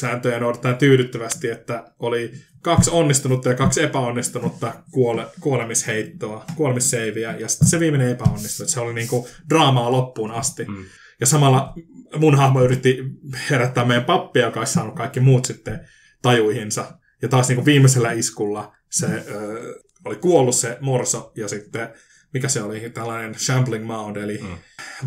sääntöjä 0.00 0.40
noudattaa 0.40 0.74
tyydyttävästi, 0.74 1.50
että 1.50 1.84
oli 1.98 2.32
kaksi 2.62 2.90
onnistunutta 2.90 3.48
ja 3.48 3.54
kaksi 3.54 3.82
epäonnistunutta 3.82 4.74
kuole, 4.90 5.26
kuolemisheittoa, 5.40 6.44
kuolemisseiviä, 6.56 7.36
ja 7.36 7.48
sitten 7.48 7.68
se 7.68 7.80
viimeinen 7.80 8.10
epäonnistui. 8.10 8.68
Se 8.68 8.80
oli 8.80 8.94
niinku 8.94 9.28
draamaa 9.48 9.92
loppuun 9.92 10.30
asti. 10.30 10.64
Mm. 10.64 10.84
Ja 11.20 11.26
samalla 11.26 11.74
mun 12.16 12.34
hahmo 12.34 12.62
yritti 12.62 13.04
herättää 13.50 13.84
meidän 13.84 14.04
pappia, 14.04 14.44
joka 14.44 14.60
olisi 14.60 14.72
saanut 14.72 14.94
kaikki 14.94 15.20
muut 15.20 15.44
sitten 15.44 15.80
tajuihinsa. 16.22 16.98
Ja 17.22 17.28
taas 17.28 17.48
niinku 17.48 17.64
viimeisellä 17.64 18.12
iskulla 18.12 18.76
se 18.90 19.06
ö, 19.06 19.84
oli 20.04 20.16
kuollut 20.16 20.54
se 20.54 20.78
morso, 20.80 21.32
ja 21.36 21.48
sitten, 21.48 21.88
mikä 22.34 22.48
se 22.48 22.62
oli, 22.62 22.90
tällainen 22.90 23.34
shambling 23.34 23.86
mound, 23.86 24.16
eli 24.16 24.38
mm. 24.42 24.58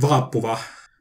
vaappuva 0.02 0.60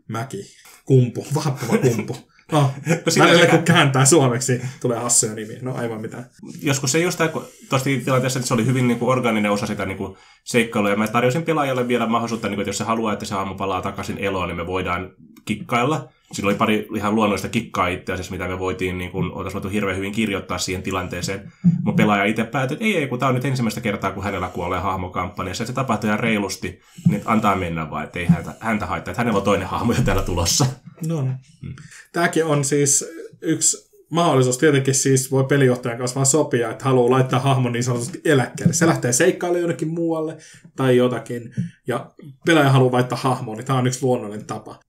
mäki, 0.09 0.57
kumpu, 0.85 1.27
vaappuva 1.35 1.79
kumpu. 1.79 2.17
No, 2.53 2.71
välillä 3.19 3.47
kun 3.57 3.63
kääntää 3.63 4.05
suomeksi, 4.05 4.61
tulee 4.81 4.99
hassuja 4.99 5.35
nimiä. 5.35 5.59
No 5.63 5.75
aivan 5.75 6.01
mitään. 6.01 6.27
Joskus 6.63 6.93
se 6.93 6.99
jostain 6.99 7.31
tuosta 7.69 7.91
tilanteessa, 8.05 8.39
että 8.39 8.49
se 8.49 8.55
oli 8.55 8.67
hyvin 8.67 8.89
niin 8.89 8.99
kuin, 8.99 9.11
organinen 9.11 9.51
osa 9.51 9.67
sitä 9.67 9.87
niin 9.87 9.99
kuin, 9.99 10.17
seikkailua. 10.45 10.91
Ja 10.91 10.97
mä 10.97 11.09
tarjosin 11.09 11.43
pelaajalle 11.43 11.89
vielä 11.89 12.07
mahdollisuutta, 12.07 12.49
niin 12.49 12.57
kuin, 12.57 12.63
että 12.63 12.69
jos 12.69 12.79
se 12.79 12.85
haluaa, 12.85 13.13
että 13.13 13.25
se 13.25 13.35
aamu 13.35 13.55
palaa 13.55 13.83
takaisin 13.83 14.19
eloon, 14.19 14.49
niin 14.49 14.57
me 14.57 14.67
voidaan 14.67 15.11
kikkailla. 15.45 16.09
Siinä 16.33 16.49
oli 16.49 16.57
pari 16.57 16.89
ihan 16.97 17.15
luonnollista 17.15 17.49
kikkaa 17.49 17.89
itse 17.89 18.13
asiassa, 18.13 18.33
mitä 18.33 18.49
me 18.49 18.59
voitiin, 18.59 18.99
niin 18.99 19.11
kuin, 19.11 19.33
oltaisiin 19.33 19.63
voitu 19.63 19.75
hirveän 19.75 19.97
hyvin 19.97 20.13
kirjoittaa 20.13 20.59
siihen 20.59 20.83
tilanteeseen. 20.83 21.53
Mutta 21.85 22.03
pelaaja 22.03 22.25
itse 22.25 22.45
päätyi, 22.45 22.75
että 22.75 22.85
ei, 22.85 22.97
ei, 22.97 23.07
kun 23.07 23.19
tämä 23.19 23.29
on 23.29 23.35
nyt 23.35 23.45
ensimmäistä 23.45 23.81
kertaa, 23.81 24.13
kun 24.13 24.25
hänellä 24.25 24.49
kuolee 24.49 24.81
hahmokampanjassa. 24.81 25.63
Että 25.65 25.73
se 25.73 25.75
tapahtuu 25.75 26.09
ihan 26.09 26.21
reilusti, 26.21 26.81
niin 27.09 27.23
antaa 27.25 27.57
mennä 27.57 27.91
vaan, 27.91 28.05
että 28.05 28.19
ei 28.19 28.27
häntä, 28.27 28.55
häntä 28.61 28.87
haittaa, 28.87 29.13
että 29.13 29.21
hänellä 29.21 29.39
on 29.39 29.45
toinen 29.45 29.69
hahmo 29.69 29.93
jo 29.93 30.03
täällä 30.05 30.23
tulossa. 30.23 30.67
No 31.07 31.23
niin. 31.23 31.37
Hmm. 31.63 31.75
Tämäkin 32.13 32.45
on 32.45 32.65
siis 32.65 33.05
yksi 33.43 33.91
mahdollisuus. 34.11 34.59
Tietenkin 34.59 34.95
siis 34.95 35.31
voi 35.31 35.45
pelijohtajan 35.45 35.99
kanssa 35.99 36.15
vaan 36.15 36.27
sopia, 36.27 36.71
että 36.71 36.85
haluaa 36.85 37.11
laittaa 37.11 37.41
hahmon 37.41 37.73
niin 37.73 37.85
sanotusti 37.85 38.21
eläkkeelle. 38.25 38.75
Se 38.75 38.87
lähtee 38.87 39.13
seikkailemaan 39.13 39.61
jonnekin 39.61 39.89
muualle 39.89 40.37
tai 40.77 40.97
jotakin, 40.97 41.55
ja 41.87 42.11
pelaaja 42.47 42.71
haluaa 42.71 42.93
laittaa 42.93 43.19
hahmoon, 43.19 43.57
niin 43.57 43.67
tämä 43.67 43.79
on 43.79 43.87
yksi 43.87 44.03
luonnollinen 44.03 44.47
tapa 44.47 44.81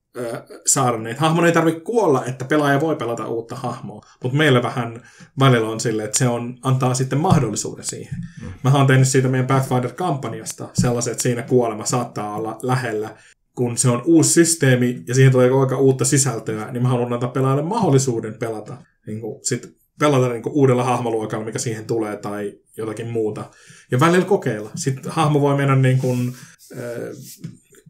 saada 0.66 0.98
niitä. 0.98 1.22
Hahmon 1.22 1.46
ei 1.46 1.52
tarvitse 1.52 1.80
kuolla, 1.80 2.26
että 2.26 2.46
pelaaja 2.46 2.82
voi 2.82 2.96
pelata 2.96 3.28
uutta 3.28 3.56
hahmoa, 3.56 4.02
mutta 4.24 4.38
meillä 4.38 4.64
vähän 4.64 5.02
välillä 5.40 5.70
on 5.70 5.80
silleen, 5.80 6.06
että 6.06 6.18
se 6.18 6.28
on, 6.28 6.58
antaa 6.64 6.94
sitten 6.94 7.20
mahdollisuuden 7.20 7.86
siihen. 7.86 8.16
Mm. 8.42 8.54
Mä 8.64 8.72
oon 8.74 8.88
tehnyt 8.88 9.08
siitä 9.08 9.28
meidän 9.28 9.48
Pathfinder-kampanjasta 9.48 10.70
sellaisen, 10.74 11.12
että 11.12 11.24
siinä 11.24 11.42
kuolema 11.42 11.86
saattaa 11.86 12.36
olla 12.36 12.60
lähellä 12.62 13.16
kun 13.58 13.78
se 13.78 13.90
on 13.90 14.02
uusi 14.06 14.30
systeemi 14.30 15.04
ja 15.08 15.16
siihen 15.16 15.32
tulee 15.32 15.50
koko 15.50 15.68
ajan 15.68 15.82
uutta 15.82 16.06
sisältöä, 16.06 16.72
niin 16.72 16.84
mä 16.84 16.90
haluan 16.90 17.14
antaa 17.14 17.30
pelaajalle 17.30 17.64
mahdollisuuden 17.64 18.34
pelata, 18.34 18.78
niin 19.08 19.22
kuin, 19.22 19.40
sit 19.46 19.78
pelata 20.00 20.30
niin 20.30 20.44
kuin 20.44 20.54
uudella 20.54 20.84
hahmoluokalla, 20.84 21.46
mikä 21.46 21.60
siihen 21.60 21.86
tulee, 21.86 22.18
tai 22.18 22.54
jotakin 22.78 23.08
muuta. 23.08 23.50
Ja 23.92 24.00
välillä 24.00 24.26
kokeilla. 24.26 24.72
Sitten 24.76 25.12
hahmo 25.12 25.42
voi 25.42 25.58
mennä 25.58 25.76
niin 25.76 25.98
kuin, 25.98 26.34
äh, 26.74 26.82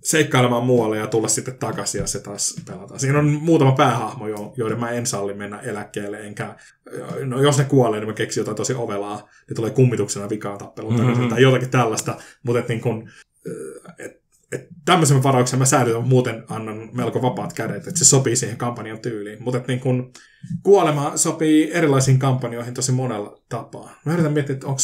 seikkailemaan 0.03 0.63
muualle 0.63 0.97
ja 0.97 1.07
tulla 1.07 1.27
sitten 1.27 1.57
takaisin 1.57 2.01
ja 2.01 2.07
se 2.07 2.19
taas 2.19 2.55
pelataan. 2.65 2.99
Siinä 2.99 3.19
on 3.19 3.25
muutama 3.25 3.71
päähahmo, 3.71 4.25
joiden 4.57 4.79
mä 4.79 4.91
en 4.91 5.05
salli 5.05 5.33
mennä 5.33 5.59
eläkkeelle, 5.59 6.19
enkä, 6.19 6.55
no 7.25 7.41
jos 7.41 7.57
ne 7.57 7.63
kuolee, 7.63 7.99
niin 7.99 8.07
mä 8.07 8.13
keksin 8.13 8.41
jotain 8.41 8.57
tosi 8.57 8.73
ovelaa, 8.73 9.29
ne 9.49 9.55
tulee 9.55 9.71
kummituksena 9.71 10.29
vikaan 10.29 10.57
tappeluun 10.57 10.95
mm-hmm. 10.95 11.29
tai 11.29 11.41
jotakin 11.41 11.69
tällaista, 11.69 12.17
mutta 12.43 12.59
et 12.59 12.67
niin 12.67 12.81
kun, 12.81 13.09
et, 13.99 14.26
tämmöisen 14.85 15.23
varauksen 15.23 15.59
mä 15.59 15.65
säädetän, 15.65 16.07
muuten 16.07 16.43
annan 16.49 16.89
melko 16.93 17.21
vapaat 17.21 17.53
kädet, 17.53 17.87
että 17.87 17.99
se 17.99 18.05
sopii 18.05 18.35
siihen 18.35 18.57
kampanjan 18.57 18.99
tyyliin. 18.99 19.43
Mutta 19.43 19.61
niin 19.67 19.79
kun, 19.79 20.13
kuolema 20.63 21.17
sopii 21.17 21.71
erilaisiin 21.73 22.19
kampanjoihin 22.19 22.73
tosi 22.73 22.91
monella 22.91 23.41
tapaa. 23.49 23.99
Mä 24.05 24.13
yritän 24.13 24.33
miettiä, 24.33 24.53
että 24.53 24.67
onko 24.67 24.81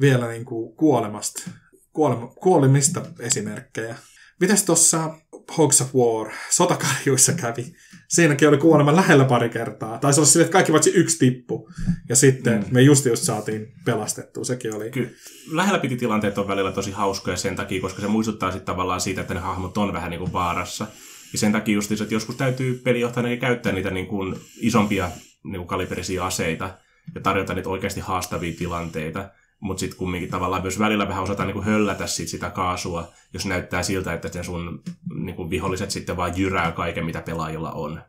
vielä 0.00 0.28
niin 0.28 0.44
kuolemasta, 0.76 1.50
kuolema, 1.92 2.26
kuolemista 2.26 3.02
esimerkkejä. 3.20 3.96
Mitäs 4.40 4.62
tuossa 4.62 5.14
Hogs 5.58 5.80
of 5.80 5.94
War, 5.94 6.32
sotakarjuissa 6.50 7.32
kävi? 7.32 7.74
Siinäkin 8.08 8.48
oli 8.48 8.58
kuolema 8.58 8.96
lähellä 8.96 9.24
pari 9.24 9.48
kertaa. 9.48 9.98
Taisi 9.98 10.20
olla 10.20 10.28
sille, 10.28 10.44
että 10.44 10.52
kaikki 10.52 10.72
paitsi 10.72 10.90
yksi 10.90 11.18
tippu. 11.18 11.70
Ja 12.08 12.16
sitten 12.16 12.58
mm. 12.58 12.66
me 12.70 12.82
just 12.82 13.06
just 13.06 13.22
saatiin 13.22 13.72
pelastettua. 13.84 14.44
Sekin 14.44 14.74
oli... 14.74 14.90
Kyllä. 14.90 15.08
Lähellä 15.50 15.78
piti 15.78 15.96
tilanteet 15.96 16.38
on 16.38 16.48
välillä 16.48 16.72
tosi 16.72 16.90
hauskoja 16.90 17.36
sen 17.36 17.56
takia, 17.56 17.80
koska 17.80 18.00
se 18.00 18.08
muistuttaa 18.08 18.50
sitten 18.50 18.66
tavallaan 18.66 19.00
siitä, 19.00 19.20
että 19.20 19.34
ne 19.34 19.40
hahmot 19.40 19.78
on 19.78 19.92
vähän 19.92 20.10
niin 20.10 20.20
kuin 20.20 20.32
vaarassa. 20.32 20.86
Ja 21.32 21.38
sen 21.38 21.52
takia 21.52 21.74
just, 21.74 21.92
että 21.92 22.14
joskus 22.14 22.36
täytyy 22.36 22.80
pelijohtajana 22.84 23.36
käyttää 23.36 23.72
niitä 23.72 23.90
niin 23.90 24.06
kuin 24.06 24.34
isompia 24.60 25.10
niin 25.44 25.56
kuin 25.56 25.68
kaliberisia 25.68 26.26
aseita 26.26 26.78
ja 27.14 27.20
tarjota 27.20 27.54
niitä 27.54 27.68
oikeasti 27.68 28.00
haastavia 28.00 28.56
tilanteita 28.58 29.28
mutta 29.60 29.80
sitten 29.80 29.98
kumminkin 29.98 30.30
tavallaan 30.30 30.62
myös 30.62 30.78
välillä 30.78 31.08
vähän 31.08 31.22
osata 31.22 31.44
niinku 31.44 31.62
höllätä 31.62 32.06
sit 32.06 32.28
sitä 32.28 32.50
kaasua, 32.50 33.08
jos 33.32 33.46
näyttää 33.46 33.82
siltä, 33.82 34.12
että 34.12 34.28
sen 34.28 34.44
sun 34.44 34.82
niinku 35.14 35.50
viholliset 35.50 35.90
sitten 35.90 36.16
vaan 36.16 36.38
jyrää 36.38 36.72
kaiken, 36.72 37.04
mitä 37.04 37.22
pelaajilla 37.22 37.72
on. 37.72 38.00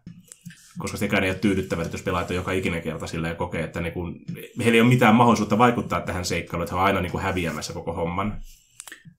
Koska 0.77 0.97
sekään 0.97 1.23
ei 1.23 1.29
ole 1.29 1.37
tyydyttävää, 1.37 1.85
että 1.85 1.95
jos 1.95 2.03
pelaajat 2.03 2.29
joka 2.29 2.51
ikinen 2.51 2.81
kerta 2.81 3.07
silleen 3.07 3.35
kokee, 3.35 3.63
että 3.63 3.81
niinku, 3.81 4.01
heillä 4.57 4.75
ei 4.75 4.81
ole 4.81 4.89
mitään 4.89 5.15
mahdollisuutta 5.15 5.57
vaikuttaa 5.57 6.01
tähän 6.01 6.25
seikkailuun, 6.25 6.63
että 6.63 6.75
he 6.75 6.79
on 6.79 6.85
aina 6.85 7.01
niinku 7.01 7.17
häviämässä 7.17 7.73
koko 7.73 7.93
homman. 7.93 8.41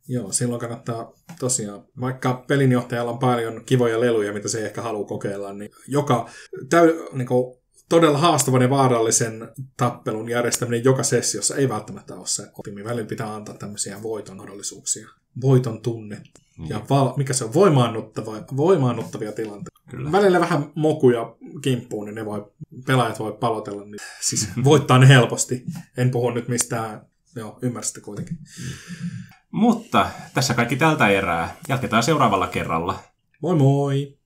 Joo, 0.09 0.33
silloin 0.33 0.61
kannattaa 0.61 1.13
tosiaan, 1.39 1.85
vaikka 2.01 2.45
pelinjohtajalla 2.47 3.11
on 3.13 3.19
paljon 3.19 3.65
kivoja 3.65 4.01
leluja, 4.01 4.33
mitä 4.33 4.49
se 4.49 4.67
ehkä 4.67 4.83
halua 4.83 5.07
kokeilla, 5.07 5.53
niin 5.53 5.71
joka 5.89 6.29
täy, 6.71 6.95
niin 7.13 7.29
kuin, 7.29 7.58
todella 7.89 8.19
haastavan 8.19 8.63
ja 8.63 8.71
vaarallisen 8.71 9.49
tappelun 9.77 10.29
järjestäminen 10.29 10.85
joka 10.85 11.03
sessiossa 11.03 11.57
ei 11.57 11.69
välttämättä 11.69 12.15
ole 12.15 12.27
se 12.27 12.51
optimi. 12.59 12.85
Välillä 12.85 13.09
pitää 13.09 13.35
antaa 13.35 13.55
tämmöisiä 13.55 14.03
voiton 14.03 14.37
mahdollisuuksia. 14.37 15.09
Voiton 15.41 15.83
tunne. 15.83 16.23
Mm. 16.59 16.67
Ja 16.69 16.83
val- 16.91 17.13
mikä 17.17 17.33
se 17.33 17.45
on? 17.45 17.55
Voimaannuttava, 17.55 18.33
voimaannuttavia 18.57 19.33
tilanteita. 19.33 19.81
Kyllä. 19.91 20.13
Välillä 20.13 20.41
vähän 20.41 20.73
mokuja 20.75 21.37
kimppuun, 21.63 22.07
niin 22.07 22.15
ne 22.15 22.25
voi, 22.25 22.53
pelaajat 22.87 23.19
voi 23.19 23.33
palotella. 23.41 23.85
Niin, 23.85 23.97
siis 24.21 24.49
voittaa 24.65 24.99
ne 24.99 25.09
helposti. 25.09 25.65
En 25.97 26.11
puhu 26.11 26.31
nyt 26.31 26.49
mistään, 26.49 27.07
joo, 27.37 27.59
ymmärsitte 27.63 28.01
kuitenkin. 28.01 28.39
Mutta 29.51 30.11
tässä 30.35 30.55
kaikki 30.55 30.77
tältä 30.77 31.09
erää. 31.09 31.57
Jatketaan 31.69 32.03
seuraavalla 32.03 32.47
kerralla. 32.47 32.99
Moi 33.43 33.57
moi! 33.57 34.18